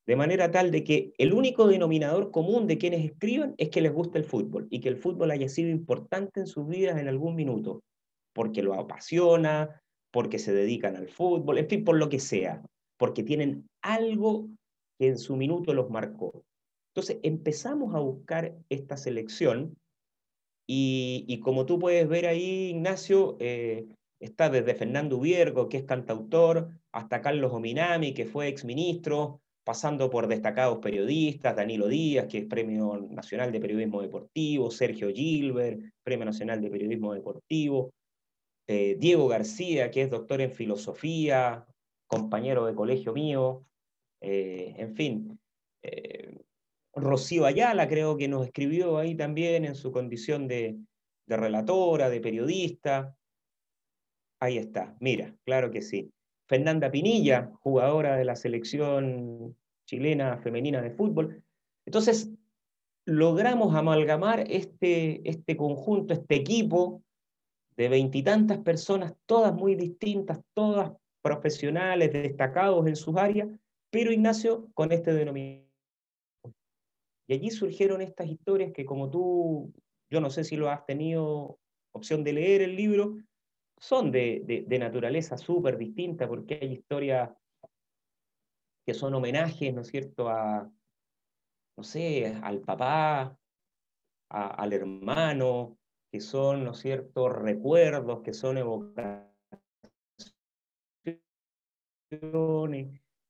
[0.07, 3.93] de manera tal de que el único denominador común de quienes escriban es que les
[3.93, 7.35] gusta el fútbol y que el fútbol haya sido importante en sus vidas en algún
[7.35, 7.83] minuto,
[8.33, 12.63] porque lo apasiona, porque se dedican al fútbol, en fin, por lo que sea,
[12.99, 14.49] porque tienen algo
[14.99, 16.45] que en su minuto los marcó.
[16.93, 19.77] Entonces empezamos a buscar esta selección
[20.73, 23.89] y, como tú puedes ver ahí, Ignacio, eh,
[24.21, 30.27] está desde Fernando Ubiergo, que es cantautor, hasta Carlos Ominami, que fue exministro, pasando por
[30.27, 36.61] destacados periodistas, Danilo Díaz, que es Premio Nacional de Periodismo Deportivo, Sergio Gilbert, Premio Nacional
[36.61, 37.93] de Periodismo Deportivo,
[38.67, 41.67] eh, Diego García, que es doctor en filosofía,
[42.07, 43.65] compañero de colegio mío,
[44.21, 45.41] eh, en fin.
[45.83, 46.37] Eh,
[46.93, 50.79] Rocío Ayala creo que nos escribió ahí también en su condición de,
[51.27, 53.17] de relatora, de periodista.
[54.41, 56.11] Ahí está, mira, claro que sí.
[56.49, 61.43] Fernanda Pinilla, jugadora de la selección chilena femenina de fútbol.
[61.87, 62.31] Entonces,
[63.05, 67.03] logramos amalgamar este, este conjunto, este equipo
[67.77, 73.49] de veintitantas personas, todas muy distintas, todas profesionales, destacados en sus áreas,
[73.91, 75.69] pero Ignacio con este denominador.
[77.29, 79.73] Y allí surgieron estas historias que como tú,
[80.11, 81.59] yo no sé si lo has tenido
[81.93, 83.17] opción de leer el libro,
[83.81, 87.31] son de, de, naturaleza súper distinta, porque hay historias
[88.87, 90.71] que son homenajes, ¿no es cierto?, a,
[91.77, 93.37] no sé, al papá,
[94.29, 95.79] al hermano,
[96.13, 99.31] que son, ¿no es cierto?, recuerdos, que son evocaciones,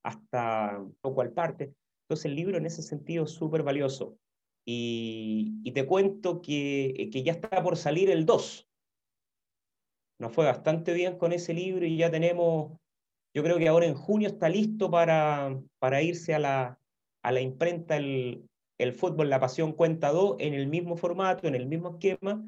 [0.03, 1.75] hasta poco al parte.
[2.05, 4.19] Entonces el libro en ese sentido es súper valioso.
[4.67, 8.70] Y, y, te cuento que, que, ya está por salir el 2.
[10.21, 12.79] Nos fue bastante bien con ese libro y ya tenemos,
[13.35, 16.79] yo creo que ahora en junio está listo para, para irse a la,
[17.23, 18.47] a la imprenta el,
[18.77, 22.47] el fútbol La Pasión Cuenta 2 en el mismo formato, en el mismo esquema,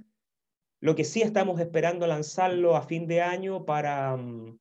[0.81, 4.59] lo que sí estamos esperando lanzarlo a fin de año para, mm,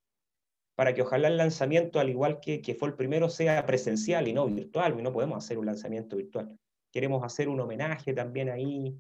[0.75, 4.33] para que ojalá el lanzamiento, al igual que, que fue el primero, sea presencial y
[4.33, 6.57] no virtual, y no podemos hacer un lanzamiento virtual.
[6.93, 8.95] Queremos hacer un homenaje también ahí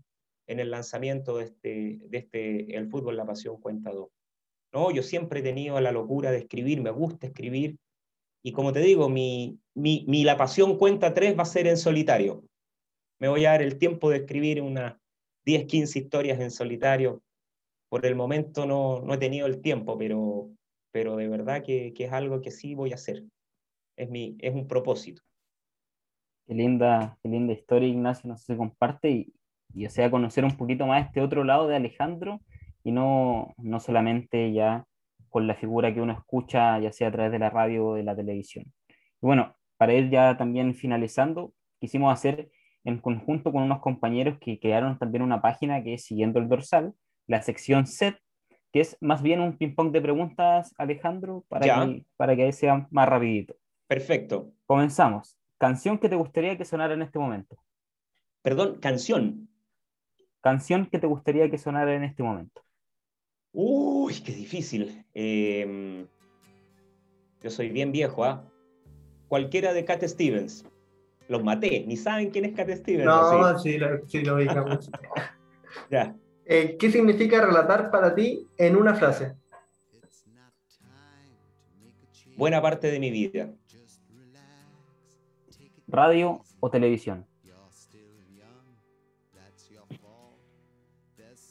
[0.51, 4.09] en el lanzamiento de este, de este El Fútbol, la Pasión Cuenta 2.
[4.73, 4.91] ¿No?
[4.91, 7.77] Yo siempre he tenido la locura de escribir, me gusta escribir,
[8.43, 11.77] y como te digo, mi, mi, mi La Pasión Cuenta 3 va a ser en
[11.77, 12.43] solitario.
[13.19, 14.99] Me voy a dar el tiempo de escribir una,
[15.45, 17.21] 10, 15 historias en solitario.
[17.89, 20.49] Por el momento no, no he tenido el tiempo, pero,
[20.91, 23.23] pero de verdad que, es algo que sí voy a hacer.
[23.97, 25.21] Es, mi, es un propósito.
[26.47, 29.33] Qué linda, qué linda historia, Ignacio, nos se comparte y,
[29.73, 32.41] y o sea, conocer un poquito más este otro lado de Alejandro
[32.83, 34.85] y no, no solamente ya
[35.29, 38.03] con la figura que uno escucha, ya sea a través de la radio o de
[38.03, 38.65] la televisión.
[38.89, 42.49] Y bueno, para ir ya también finalizando, quisimos hacer
[42.83, 46.93] en conjunto con unos compañeros que crearon también una página que es Siguiendo el Dorsal,
[47.27, 48.17] la sección set,
[48.73, 53.07] que es más bien un ping-pong de preguntas, Alejandro, para que, para que sea más
[53.07, 53.55] rapidito.
[53.87, 54.51] Perfecto.
[54.65, 55.37] Comenzamos.
[55.57, 57.57] ¿Canción que te gustaría que sonara en este momento?
[58.41, 59.50] Perdón, canción
[60.41, 62.61] canción que te gustaría que sonara en este momento.
[63.53, 65.05] Uy, qué difícil.
[65.13, 66.07] Em,
[67.41, 68.43] yo soy bien viejo, ¿ah?
[69.27, 70.65] Cualquiera de Cat Stevens.
[71.27, 73.05] Los maté, ni saben quién es Cat Stevens.
[73.05, 74.89] No, sí, sí lo, sí, lo digamos.
[75.89, 76.15] ya.
[76.45, 79.35] Eh, ¿Qué significa relatar para ti en una frase?
[82.35, 83.53] Buena parte de mi vida.
[85.87, 87.27] ¿Radio o televisión?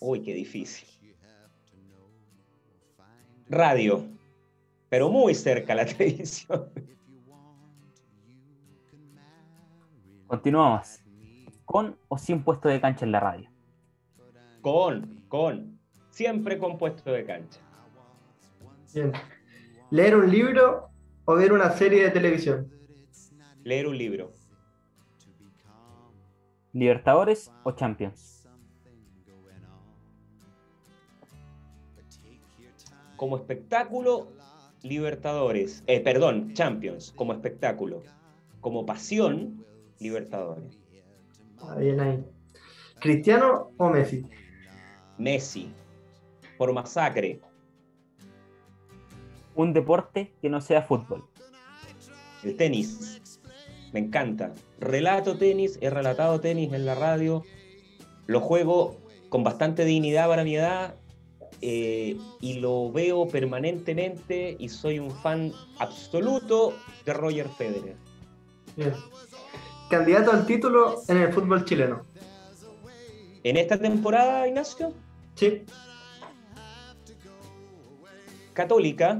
[0.01, 0.89] Uy, qué difícil.
[3.49, 4.09] Radio,
[4.89, 6.71] pero muy cerca la televisión.
[10.27, 11.01] Continuamos.
[11.65, 13.51] ¿Con o sin puesto de cancha en la radio?
[14.61, 15.79] Con, con.
[16.11, 17.61] Siempre con puesto de cancha.
[18.95, 19.13] Bien.
[19.91, 20.89] ¿Leer un libro
[21.25, 22.73] o ver una serie de televisión?
[23.65, 24.33] Leer un libro.
[26.73, 28.40] ¿Libertadores o Champions?
[33.21, 34.29] Como espectáculo,
[34.83, 35.85] Libertadores.
[35.87, 37.13] Eh, perdón, Champions.
[37.15, 38.03] Como espectáculo.
[38.63, 39.63] Como pasión,
[39.99, 40.79] Libertadores.
[41.59, 42.25] Ah, bien ahí.
[42.99, 44.25] ¿Cristiano o Messi?
[45.19, 45.71] Messi.
[46.57, 47.43] Por masacre.
[49.55, 51.29] Un deporte que no sea fútbol.
[52.43, 53.21] El tenis.
[53.93, 54.55] Me encanta.
[54.79, 57.43] Relato tenis, he relatado tenis en la radio.
[58.27, 58.97] Lo juego
[59.29, 60.95] con bastante dignidad para mi edad
[61.63, 67.97] eh, y lo veo permanentemente y soy un fan absoluto de Roger Federer.
[68.77, 68.95] Bien.
[69.91, 72.05] ¿Candidato al título en el fútbol chileno?
[73.43, 74.93] En esta temporada, Ignacio,
[75.35, 75.63] Sí.
[78.53, 79.19] Católica,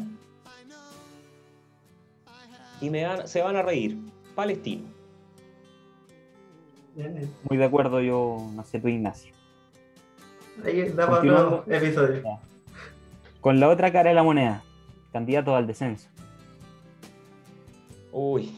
[2.81, 3.99] y me van- se van a reír,
[4.35, 4.85] Palestino.
[6.95, 7.31] Bien, bien.
[7.49, 9.33] Muy de acuerdo yo, no sé tú, Ignacio.
[10.65, 11.57] Ahí da para Continuando.
[11.61, 12.39] otro episodio.
[13.41, 14.63] Con la otra cara de la moneda,
[15.13, 16.09] candidato al descenso.
[18.13, 18.53] Uy,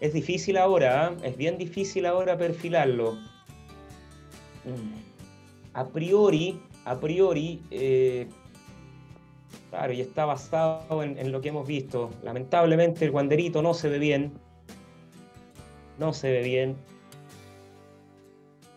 [0.00, 1.12] es difícil ahora, ¿ah?
[1.24, 3.14] es bien difícil ahora perfilarlo.
[4.64, 5.74] Mm.
[5.74, 8.28] A priori, a priori, eh,
[9.70, 12.10] claro, y está basado en, en lo que hemos visto.
[12.22, 14.32] Lamentablemente el guanderito no se ve bien.
[15.98, 16.76] No se ve bien.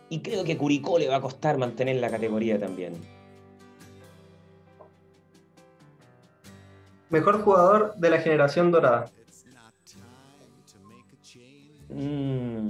[0.08, 2.94] Y creo que Curicó le va a costar mantener la categoría también.
[7.10, 9.10] Mejor jugador de la generación dorada.
[11.88, 12.68] Mm,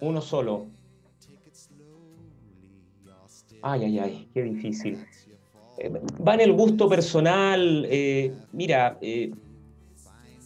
[0.00, 0.66] uno solo.
[3.62, 4.98] Ay, ay, ay, qué difícil.
[5.78, 5.90] Eh,
[6.26, 7.86] va en el gusto personal.
[7.88, 9.32] eh, mira, eh,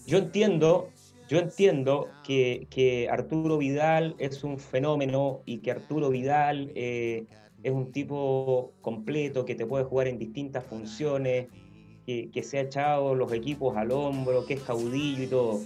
[0.06, 0.90] yo entiendo,
[1.30, 7.26] yo entiendo que, Arturo Vidal es un fenómeno y que Arturo Vidal eh,
[7.62, 11.46] es un tipo completo que te puede jugar en distintas funciones,
[12.04, 15.60] que, que se ha echado los equipos al hombro, que es caudillo y todo.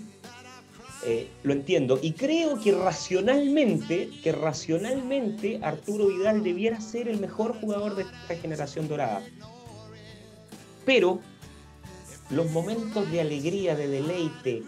[1.07, 1.99] Eh, lo entiendo.
[2.03, 8.37] Y creo que racionalmente, que racionalmente Arturo Vidal debiera ser el mejor jugador de esta
[8.37, 9.23] generación dorada.
[10.85, 11.21] Pero
[12.29, 14.63] los momentos de alegría, de deleite,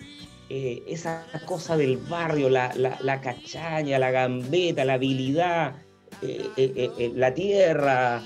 [0.49, 5.77] eh, esa cosa del barrio, la, la- cachaña, la gambeta, la habilidad,
[6.23, 8.23] eh, eh, la tierra,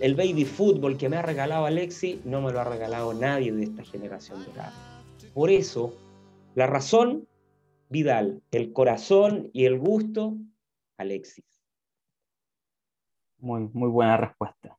[0.00, 3.64] el, baby fútbol que me ha regalado Alexi, no me lo ha regalado nadie de
[3.64, 4.72] esta generación dorada.
[5.32, 5.94] Por eso,
[6.54, 7.26] la razón,
[7.88, 8.40] Vidal.
[8.52, 10.36] El corazón y el gusto,
[10.96, 11.44] Alexis.
[13.38, 14.78] Muy, muy buena respuesta.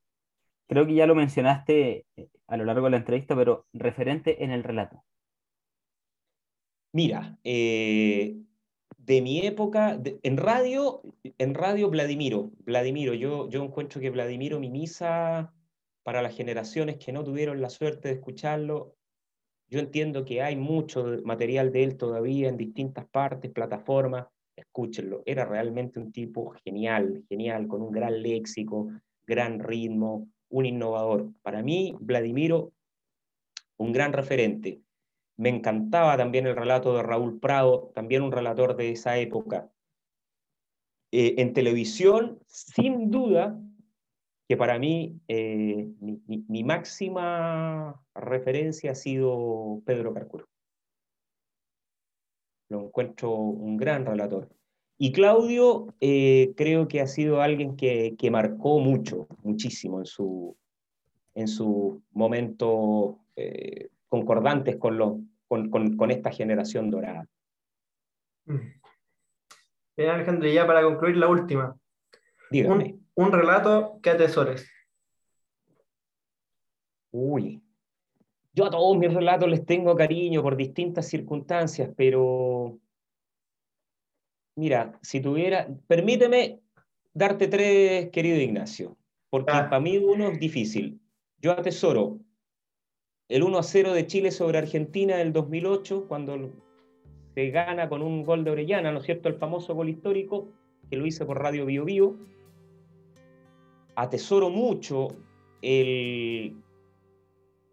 [0.67, 2.05] Creo que ya lo mencionaste
[2.47, 5.03] a lo largo de la entrevista, pero referente en el relato.
[6.93, 8.35] Mira, eh,
[8.97, 11.01] de mi época, en radio,
[11.37, 15.53] en radio Vladimiro, Vladimiro, yo, yo encuentro que Vladimiro Mimisa,
[16.03, 18.95] para las generaciones que no tuvieron la suerte de escucharlo,
[19.69, 24.27] yo entiendo que hay mucho material de él todavía en distintas partes, plataformas,
[24.57, 25.23] escúchenlo.
[25.25, 28.89] Era realmente un tipo genial, genial, con un gran léxico,
[29.25, 31.31] gran ritmo, un innovador.
[31.41, 32.73] Para mí, Vladimiro,
[33.77, 34.81] un gran referente.
[35.41, 39.71] Me encantaba también el relato de Raúl Prado, también un relator de esa época.
[41.11, 43.59] Eh, en televisión, sin duda,
[44.47, 50.47] que para mí eh, mi, máxima referencia ha sido Pedro Carcuro.
[52.69, 54.47] Lo encuentro un gran relator.
[54.99, 60.55] Y Claudio eh, creo que ha sido alguien que, que marcó mucho, muchísimo en su,
[61.33, 65.19] en su momento eh, concordantes con, los,
[65.51, 67.27] con, con, con esta generación dorada.
[68.45, 68.71] Mm.
[69.97, 71.75] Bien, Alejandro, y ya para concluir la última.
[72.49, 72.95] Dígame.
[73.15, 74.71] Un, un relato que atesores.
[77.11, 77.61] Uy.
[78.53, 82.79] Yo a todos mis relatos les tengo cariño por distintas circunstancias, pero
[84.55, 86.61] mira, si tuviera, permíteme
[87.13, 88.95] darte tres, querido Ignacio,
[89.29, 89.69] porque Ah.
[89.69, 91.01] para mí uno es difícil.
[91.39, 92.19] Yo atesoro
[93.31, 96.51] el 1 a 0 de Chile sobre Argentina del 2008, cuando
[97.33, 99.29] se gana con un gol de Orellana, ¿no es cierto?
[99.29, 100.49] El famoso gol histórico,
[100.89, 102.17] que lo hice por Radio Bio Bio.
[103.95, 105.15] Atesoro mucho
[105.61, 106.57] el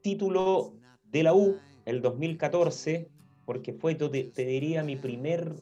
[0.00, 0.74] título
[1.10, 1.56] de la U,
[1.86, 3.08] el 2014,
[3.44, 5.54] porque fue, te, diría, mi primer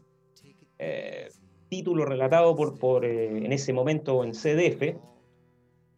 [0.78, 1.28] eh,
[1.70, 4.94] título relatado por, por eh, en ese momento en CDF.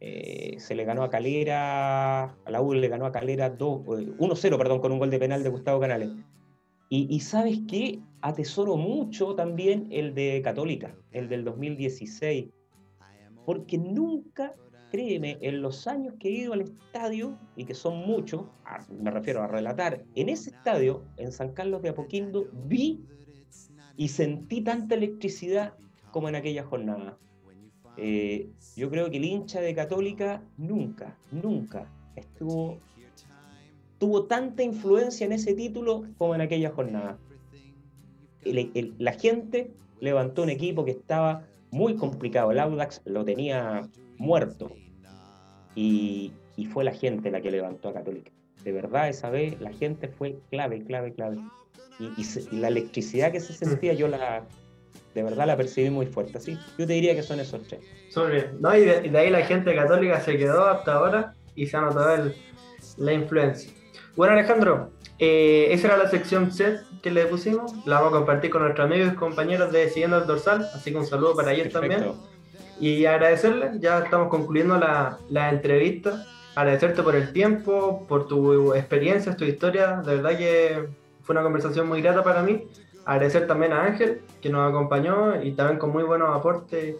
[0.01, 4.79] Eh, se le ganó a Calera, a la U le ganó a Calera 1-0, perdón,
[4.79, 6.09] con un gol de penal de Gustavo Canales.
[6.91, 12.47] Y, sabes qué, atesoro mucho también el de Católica, el del 2016,
[13.45, 14.55] porque nunca,
[14.89, 18.45] créeme, en los años que he ido al estadio, y que son muchos,
[18.89, 23.05] me refiero a relatar, en ese estadio, en San Carlos de Apoquindo, vi
[23.95, 25.75] y sentí tanta electricidad
[26.11, 27.19] como en aquella jornada.
[28.01, 32.79] Eh, yo creo que el hincha de Católica nunca, nunca estuvo
[33.99, 37.19] tuvo tanta influencia en ese título como en aquella jornada.
[38.43, 42.51] la gente levantó un equipo que estaba muy complicado.
[42.51, 44.71] El Audax lo tenía muerto.
[45.75, 46.33] Y,
[46.73, 48.31] fue la gente la que levantó a Católica.
[48.63, 51.37] De verdad, esa vez la gente fue clave, clave, clave.
[51.99, 54.45] Y, la electricidad que se sentía, yo la,
[55.13, 56.37] de verdad la percibí muy fuerte.
[56.37, 57.81] Así, yo te diría que son esos tres.
[58.59, 62.31] No, y, de, ahí la gente católica se quedó hasta ahora y se ha notado
[62.97, 63.71] la influencia.
[64.15, 67.73] Bueno, Alejandro, eh, esa era la sección set que le pusimos.
[67.85, 70.67] La vamos a compartir con nuestros amigos y compañeros de Siguiendo el Dorsal.
[70.73, 72.13] Así que un saludo para ellos también.
[72.79, 76.25] Y agradecerles, ya estamos concluyendo la, la entrevista.
[76.55, 80.01] Agradecerte por el tiempo, por tu experiencia, tu historia.
[80.05, 80.87] De verdad que
[81.21, 82.65] fue una conversación muy grata para mí.
[83.09, 86.95] Agradecer también a Ángel, que nos acompañó y también con muy buenos aportes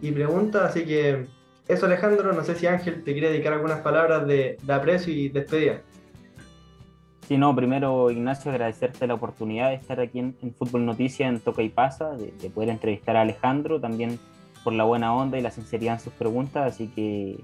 [0.00, 0.62] y preguntas.
[0.70, 1.26] Así que
[1.66, 2.32] eso, Alejandro.
[2.32, 5.80] No sé si Ángel te quiere dedicar algunas palabras de, de aprecio y despedida.
[7.26, 11.62] Sí, no, primero Ignacio, agradecerte la oportunidad de estar aquí en, Fútbol Noticias, en Toca
[11.62, 14.20] y Pasa, de, poder entrevistar a Alejandro, también
[14.62, 17.42] por la buena onda y la sinceridad en sus preguntas, así que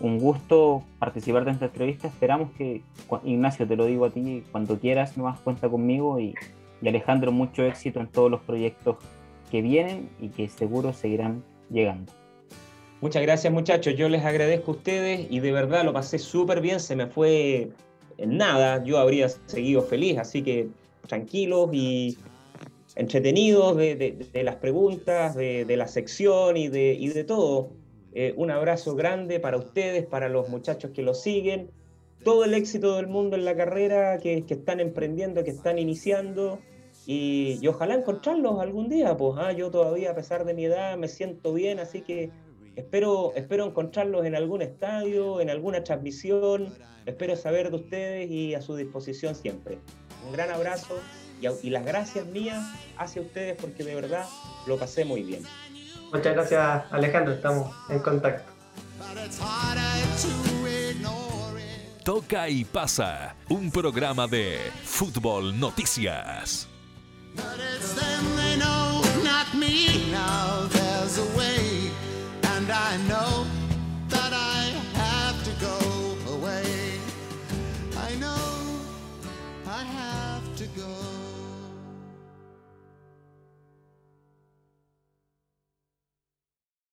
[0.00, 2.82] un gusto participar de esta entrevista, esperamos que,
[3.22, 6.34] Ignacio, te lo digo a ti, cuando quieras no más cuenta conmigo y,
[6.80, 8.96] y Alejandro, mucho éxito en todos los proyectos
[9.50, 12.12] que vienen y que seguro seguirán llegando.
[13.00, 16.80] Muchas gracias muchachos, yo les agradezco a ustedes y de verdad lo pasé súper bien,
[16.80, 17.70] se me fue
[18.18, 20.68] nada, yo habría seguido feliz, así que
[21.06, 22.18] tranquilos y
[22.96, 27.70] entretenidos de, las preguntas, de, la sección y de, y de todo.
[28.14, 31.70] Eh, un abrazo grande para ustedes, para los muchachos que lo siguen,
[32.24, 36.58] todo el éxito del mundo en la carrera que, están emprendiendo, que están iniciando.
[37.10, 41.08] Y, ojalá encontrarlos algún día, pues ah, yo todavía a pesar de mi edad me
[41.08, 42.30] siento bien, así que
[42.76, 46.74] espero, espero encontrarlos en algún estadio, en alguna transmisión,
[47.08, 49.78] Espero saber de ustedes y a su disposición siempre.
[50.26, 51.00] Un gran abrazo
[51.40, 52.62] y, las gracias mías
[52.98, 54.26] hacia ustedes porque de verdad
[54.66, 55.42] lo pasé muy bien.
[56.12, 58.52] Muchas gracias Alejandro, estamos en contacto.
[62.04, 66.68] Toca y pasa, un programa de Fútbol Noticias.
[67.38, 70.10] But it's them they know, not me.
[70.10, 71.90] Now there's a way,
[72.54, 73.57] and I know.